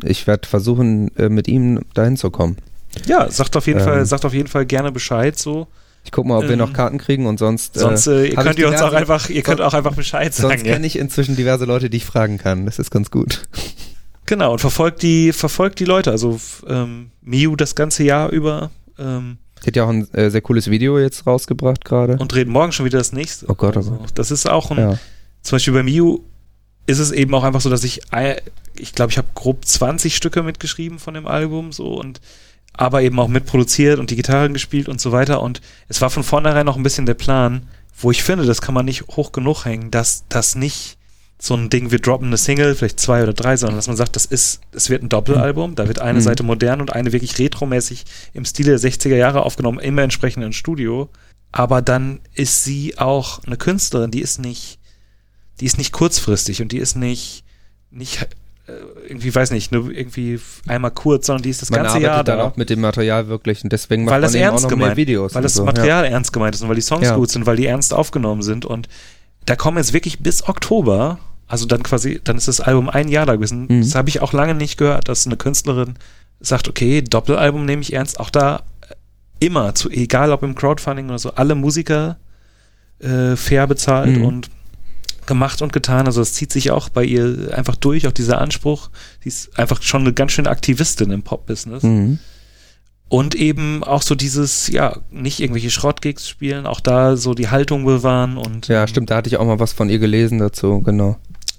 [0.03, 2.57] ich werde versuchen, äh, mit ihm dahin zu kommen.
[3.07, 5.67] Ja, sagt auf jeden ähm, Fall, sagt auf jeden Fall gerne Bescheid so.
[6.05, 7.77] Ich gucke mal, ob ähm, wir noch Karten kriegen und sonst.
[7.77, 10.55] Äh, sonst äh, ihr könnt ihr uns auch einfach, ihr könnt auch einfach Bescheid sagen.
[10.55, 12.65] Sonst kenne ich inzwischen diverse Leute, die ich fragen kann.
[12.65, 13.43] Das ist ganz gut.
[14.25, 16.11] Genau, und verfolgt die, verfolgt die Leute.
[16.11, 18.71] Also ähm, Miu das ganze Jahr über.
[18.99, 22.17] Ähm, die hat ja auch ein äh, sehr cooles Video jetzt rausgebracht gerade.
[22.19, 23.47] Und reden morgen schon wieder das nächste.
[23.49, 24.11] Oh Gott, oh also, Gott.
[24.15, 24.99] Das ist auch ein, ja.
[25.43, 26.21] zum Beispiel bei Miu
[26.87, 28.01] ist es eben auch einfach so, dass ich,
[28.77, 32.21] ich glaube, ich habe grob 20 Stücke mitgeschrieben von dem Album so und
[32.73, 35.43] aber eben auch mitproduziert und die Gitarren gespielt und so weiter.
[35.43, 37.67] Und es war von vornherein noch ein bisschen der Plan,
[38.01, 40.98] wo ich finde, das kann man nicht hoch genug hängen, dass das nicht
[41.41, 44.17] so ein Ding, wir droppen eine Single, vielleicht zwei oder drei, sondern dass man sagt,
[44.17, 46.23] das ist, es wird ein Doppelalbum, da wird eine mhm.
[46.23, 50.53] Seite modern und eine wirklich retromäßig im Stile der 60er Jahre aufgenommen, immer entsprechend im
[50.53, 51.09] Studio.
[51.53, 54.81] Aber dann ist sie auch eine Künstlerin, die ist nicht,
[55.61, 57.45] die ist nicht kurzfristig und die ist nicht,
[57.91, 58.29] nicht
[58.67, 58.73] äh,
[59.09, 62.37] irgendwie, weiß nicht, nur irgendwie einmal kurz, sondern die ist das man ganze Jahr da.
[62.37, 64.77] dann auch mit dem Material wirklich und deswegen macht weil man das ernst auch noch
[64.77, 65.35] gemeint, mehr Videos.
[65.37, 66.11] Weil das so, Material ja.
[66.11, 67.15] ernst gemeint ist und weil die Songs ja.
[67.15, 68.89] gut sind, weil die ernst aufgenommen sind und
[69.47, 71.19] da kommen jetzt wirklich bis Oktober,
[71.49, 73.67] also dann quasi, dann ist das Album ein Jahr da gewesen.
[73.69, 73.81] Mhm.
[73.81, 75.95] Das habe ich auch lange nicht gehört, dass eine Künstlerin
[76.41, 78.21] sagt, okay, Doppelalbum nehme ich ernst.
[78.21, 78.95] Auch da äh,
[79.41, 82.19] immer, zu, egal ob im Crowdfunding oder so, alle Musiker
[83.01, 84.25] äh, fair bezahlt mhm.
[84.25, 84.51] und
[85.27, 86.07] gemacht und getan.
[86.07, 88.91] Also es zieht sich auch bei ihr einfach durch, auch dieser Anspruch.
[89.21, 91.83] Sie ist einfach schon eine ganz schöne Aktivistin im Pop-Business.
[91.83, 92.19] Mhm.
[93.11, 97.87] Und eben auch so dieses, ja, nicht irgendwelche Schrottgigs spielen, auch da so die Haltung
[97.87, 98.69] bewahren und.
[98.69, 101.17] Ja, stimmt, da hatte ich auch mal was von ihr gelesen dazu, genau.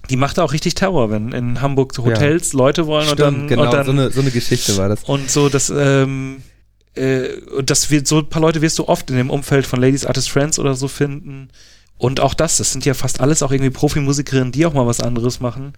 [0.09, 2.57] Die macht auch richtig Terror, wenn in Hamburg Hotels ja.
[2.57, 3.47] Leute wollen stimmt, und dann.
[3.47, 5.03] Genau, und dann, so, eine, so eine Geschichte war das.
[5.03, 6.41] Und so, das, ähm,
[6.95, 9.79] äh, und das wird, so ein paar Leute wirst du oft in dem Umfeld von
[9.79, 11.49] Ladies Artist Friends oder so finden.
[11.97, 15.01] Und auch das, das sind ja fast alles auch irgendwie Profimusikerinnen, die auch mal was
[15.01, 15.73] anderes machen.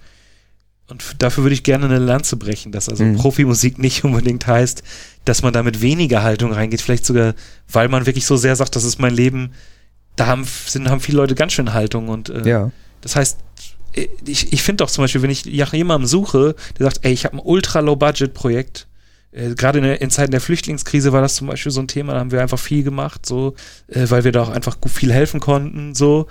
[0.88, 3.16] Und dafür würde ich gerne eine Lanze brechen, dass also mhm.
[3.16, 4.84] Profimusik nicht unbedingt heißt,
[5.26, 6.82] dass man da mit weniger Haltung reingeht.
[6.82, 7.34] Vielleicht sogar,
[7.70, 9.54] weil man wirklich so sehr sagt, das ist mein Leben.
[10.16, 12.10] Da haben, sind, haben viele Leute ganz schön Haltung.
[12.10, 12.72] Und äh, ja.
[13.02, 13.40] das heißt,
[13.94, 17.26] ich, ich finde doch zum Beispiel, wenn ich nach jemandem suche, der sagt, ey, ich
[17.26, 18.88] habe ein ultra-low-budget-Projekt,
[19.32, 22.20] äh, gerade in, in, Zeiten der Flüchtlingskrise war das zum Beispiel so ein Thema, da
[22.20, 23.56] haben wir einfach viel gemacht, so,
[23.88, 26.28] äh, weil wir da auch einfach viel helfen konnten, so.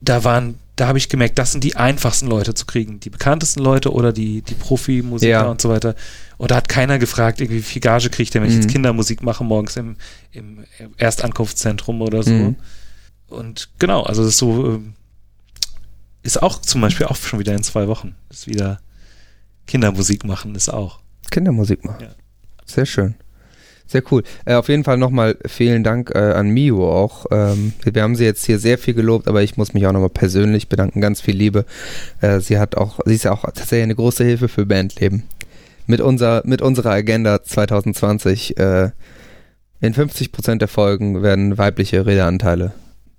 [0.00, 3.00] Da waren da habe ich gemerkt, das sind die einfachsten Leute zu kriegen.
[3.00, 5.46] Die bekanntesten Leute oder die, die Profimusiker ja.
[5.48, 5.96] und so weiter.
[6.36, 8.72] Und da hat keiner gefragt, irgendwie, wie viel Gage kriegt der, wenn ich jetzt mhm.
[8.72, 9.96] Kindermusik mache morgens im,
[10.30, 10.64] im
[10.96, 12.30] Erstankunftszentrum oder so.
[12.30, 12.56] Mhm.
[13.28, 14.94] Und genau, also das ist so, ähm,
[16.22, 18.14] ist auch zum Beispiel auch schon wieder in zwei Wochen.
[18.30, 18.80] Ist wieder
[19.66, 21.00] Kindermusik machen, ist auch.
[21.30, 22.02] Kindermusik machen.
[22.02, 22.10] Ja.
[22.64, 23.14] Sehr schön.
[23.86, 24.22] Sehr cool.
[24.44, 27.24] Äh, auf jeden Fall nochmal vielen Dank äh, an Mio auch.
[27.30, 30.10] Ähm, wir haben sie jetzt hier sehr viel gelobt, aber ich muss mich auch nochmal
[30.10, 31.00] persönlich bedanken.
[31.00, 31.64] Ganz viel Liebe.
[32.20, 35.24] Äh, sie hat auch, sie ist ja auch tatsächlich eine große Hilfe für Bandleben.
[35.86, 38.90] Mit, unser, mit unserer Agenda 2020 äh,
[39.80, 42.74] in 50 Prozent der Folgen werden weibliche Redeanteile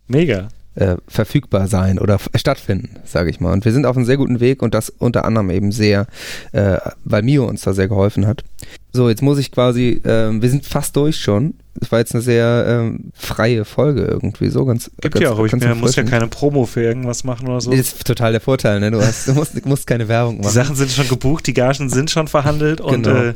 [0.08, 0.50] Mega.
[0.80, 3.52] Äh, verfügbar sein oder stattfinden, sage ich mal.
[3.52, 6.08] Und wir sind auf einem sehr guten Weg und das unter anderem eben sehr,
[6.54, 8.46] äh, weil Mio uns da sehr geholfen hat.
[8.94, 11.56] So, jetzt muss ich quasi, ähm, wir sind fast durch schon.
[11.82, 14.92] Es war jetzt eine sehr ähm, freie Folge irgendwie, so ganz.
[15.02, 17.62] Gibt ganz, ja auch, aber ich mir, muss ja keine Promo für irgendwas machen oder
[17.62, 17.72] so.
[17.72, 18.92] Das ist total der Vorteil, ne?
[18.92, 20.48] Du, hast, du musst, musst keine Werbung machen.
[20.48, 23.18] Die Sachen sind schon gebucht, die Gagen sind schon verhandelt und genau.
[23.20, 23.34] äh,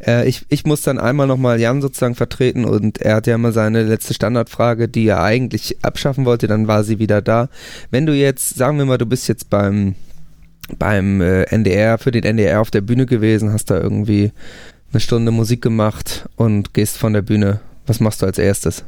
[0.06, 3.52] äh, ich, ich muss dann einmal nochmal Jan sozusagen vertreten und er hat ja mal
[3.52, 7.48] seine letzte Standardfrage, die er eigentlich abschaffen wollte, dann war sie wieder da.
[7.90, 9.94] Wenn du jetzt, sagen wir mal, du bist jetzt beim
[10.78, 14.32] beim äh, NDR, für den NDR auf der Bühne gewesen, hast da irgendwie
[14.94, 17.60] eine Stunde Musik gemacht und gehst von der Bühne.
[17.86, 18.84] Was machst du als erstes?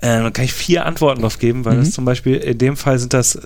[0.00, 1.80] Äh, dann kann ich vier Antworten drauf geben, weil mhm.
[1.80, 3.38] das zum Beispiel, in dem Fall sind das,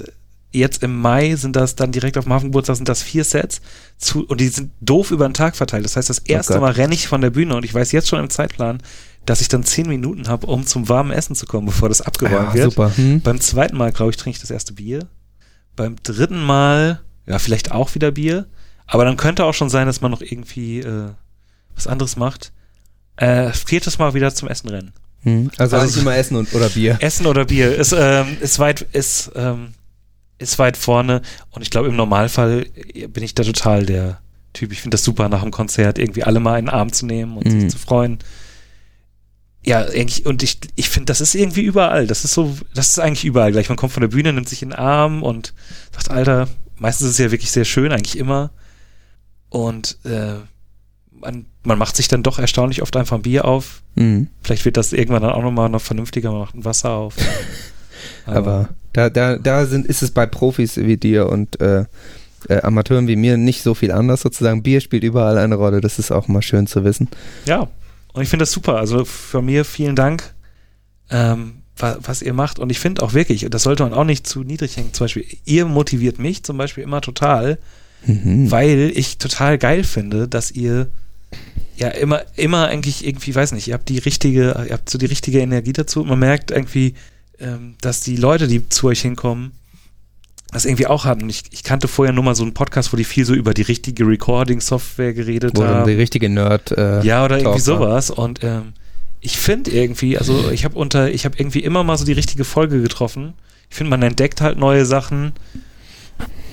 [0.51, 3.61] jetzt im Mai sind das dann direkt auf dem Hafengeburtstag sind das vier Sets
[3.99, 5.85] zu, und die sind doof über den Tag verteilt.
[5.85, 7.93] Das heißt, das oh erste oh Mal renne ich von der Bühne und ich weiß
[7.93, 8.83] jetzt schon im Zeitplan,
[9.27, 12.55] dass ich dann zehn Minuten habe, um zum warmen Essen zu kommen, bevor das abgeräumt
[12.55, 12.97] ja, wird.
[12.97, 13.21] Hm.
[13.21, 15.07] Beim zweiten Mal, glaube ich, trinke ich das erste Bier.
[15.77, 18.47] Beim dritten Mal ja, vielleicht auch wieder Bier.
[18.87, 21.11] Aber dann könnte auch schon sein, dass man noch irgendwie äh,
[21.75, 22.53] was anderes macht.
[23.16, 24.93] Äh, viertes Mal wieder zum Essen rennen.
[25.23, 25.51] Hm.
[25.59, 26.97] Also, also eigentlich immer Essen und, oder Bier.
[27.01, 29.75] Essen oder Bier ist, ähm, ist weit, ist, ähm,
[30.39, 32.64] ist weit vorne und ich glaube im Normalfall
[33.09, 34.21] bin ich da total der
[34.53, 34.73] Typ.
[34.73, 37.37] Ich finde das super nach dem Konzert irgendwie alle mal in den Arm zu nehmen
[37.37, 37.61] und mhm.
[37.61, 38.18] sich zu freuen.
[39.62, 42.07] Ja, eigentlich, und ich, ich finde, das ist irgendwie überall.
[42.07, 43.68] Das ist so, das ist eigentlich überall gleich.
[43.68, 45.53] Man kommt von der Bühne, nimmt sich in den Arm und
[45.93, 48.51] sagt, Alter, meistens ist es ja wirklich sehr schön, eigentlich immer.
[49.51, 50.37] Und äh,
[51.12, 53.83] man, man macht sich dann doch erstaunlich oft einfach ein Bier auf.
[53.95, 54.29] Mhm.
[54.43, 57.17] Vielleicht wird das irgendwann dann auch nochmal noch vernünftiger, man macht ein Wasser auf.
[58.27, 61.85] Aber, Aber da, da, da sind, ist es bei Profis wie dir und äh,
[62.49, 64.63] äh, Amateuren wie mir nicht so viel anders sozusagen.
[64.63, 67.09] Bier spielt überall eine Rolle, das ist auch mal schön zu wissen.
[67.45, 67.69] Ja,
[68.13, 68.77] und ich finde das super.
[68.77, 70.35] Also von mir vielen Dank.
[71.11, 72.59] Ähm, was ihr macht.
[72.59, 74.93] Und ich finde auch wirklich, das sollte man auch nicht zu niedrig hängen.
[74.93, 77.59] Zum Beispiel, ihr motiviert mich zum Beispiel immer total,
[78.05, 78.51] mhm.
[78.51, 80.89] weil ich total geil finde, dass ihr
[81.81, 85.07] ja immer, immer eigentlich irgendwie, weiß nicht, ihr habt die richtige, ihr habt so die
[85.07, 86.05] richtige Energie dazu.
[86.05, 86.95] Man merkt irgendwie,
[87.39, 89.53] ähm, dass die Leute, die zu euch hinkommen,
[90.53, 91.28] das irgendwie auch hatten.
[91.31, 93.62] Ich, ich kannte vorher nur mal so einen Podcast, wo die viel so über die
[93.62, 95.89] richtige Recording-Software geredet wo haben.
[95.89, 96.72] Die richtige Nerd.
[96.72, 98.11] Äh, ja, oder irgendwie sowas.
[98.11, 98.74] Und ähm,
[99.20, 102.45] ich finde irgendwie, also ich habe unter, ich habe irgendwie immer mal so die richtige
[102.45, 103.35] Folge getroffen.
[103.70, 105.33] Ich finde, man entdeckt halt neue Sachen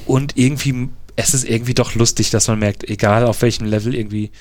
[0.06, 4.32] und irgendwie, es ist irgendwie doch lustig, dass man merkt, egal auf welchem Level irgendwie,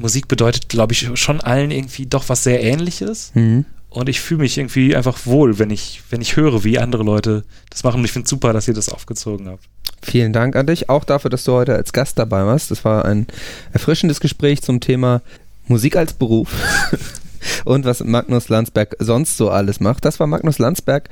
[0.00, 3.32] Musik bedeutet, glaube ich, schon allen irgendwie doch was sehr ähnliches.
[3.34, 3.64] Mhm.
[3.90, 7.44] Und ich fühle mich irgendwie einfach wohl, wenn ich, wenn ich höre, wie andere Leute
[7.70, 7.98] das machen.
[7.98, 9.64] Und ich finde es super, dass ihr das aufgezogen habt.
[10.02, 12.70] Vielen Dank an dich, auch dafür, dass du heute als Gast dabei warst.
[12.70, 13.26] Das war ein
[13.72, 15.22] erfrischendes Gespräch zum Thema
[15.66, 16.52] Musik als Beruf.
[17.64, 20.04] und was Magnus Landsberg sonst so alles macht.
[20.04, 21.08] Das war Magnus Landsberg,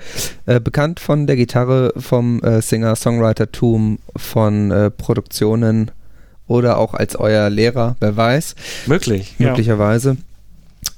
[0.47, 5.91] äh, bekannt von der Gitarre, vom äh, Singer-Songwriter-Tum, von äh, Produktionen
[6.49, 8.57] oder auch als euer Lehrer, wer weiß.
[8.87, 9.37] Möglich.
[9.39, 10.17] Möglicherweise.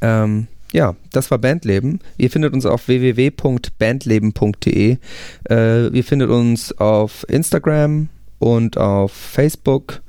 [0.01, 0.25] Ja.
[0.25, 2.01] Ähm, ja, das war Bandleben.
[2.17, 4.97] Ihr findet uns auf www.bandleben.de.
[5.51, 10.01] Äh, ihr findet uns auf Instagram und auf Facebook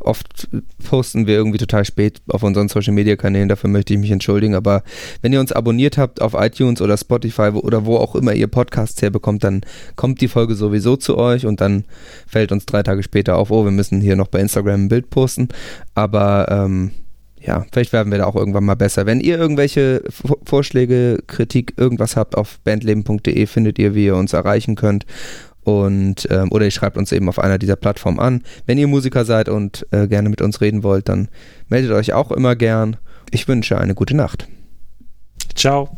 [0.00, 0.48] Oft
[0.88, 4.54] posten wir irgendwie total spät auf unseren Social Media Kanälen, dafür möchte ich mich entschuldigen.
[4.54, 4.82] Aber
[5.20, 9.00] wenn ihr uns abonniert habt auf iTunes oder Spotify oder wo auch immer ihr Podcasts
[9.02, 9.60] herbekommt, dann
[9.96, 11.84] kommt die Folge sowieso zu euch und dann
[12.26, 15.10] fällt uns drei Tage später auf, oh, wir müssen hier noch bei Instagram ein Bild
[15.10, 15.48] posten.
[15.94, 16.92] Aber ähm,
[17.42, 19.06] ja, vielleicht werden wir da auch irgendwann mal besser.
[19.06, 20.02] Wenn ihr irgendwelche
[20.44, 25.06] Vorschläge, Kritik, irgendwas habt auf bandleben.de, findet ihr, wie ihr uns erreichen könnt
[25.62, 28.42] und ähm, oder ihr schreibt uns eben auf einer dieser Plattformen an.
[28.66, 31.28] Wenn ihr Musiker seid und äh, gerne mit uns reden wollt, dann
[31.68, 32.96] meldet euch auch immer gern.
[33.30, 34.48] Ich wünsche eine gute Nacht.
[35.54, 35.90] Ciao.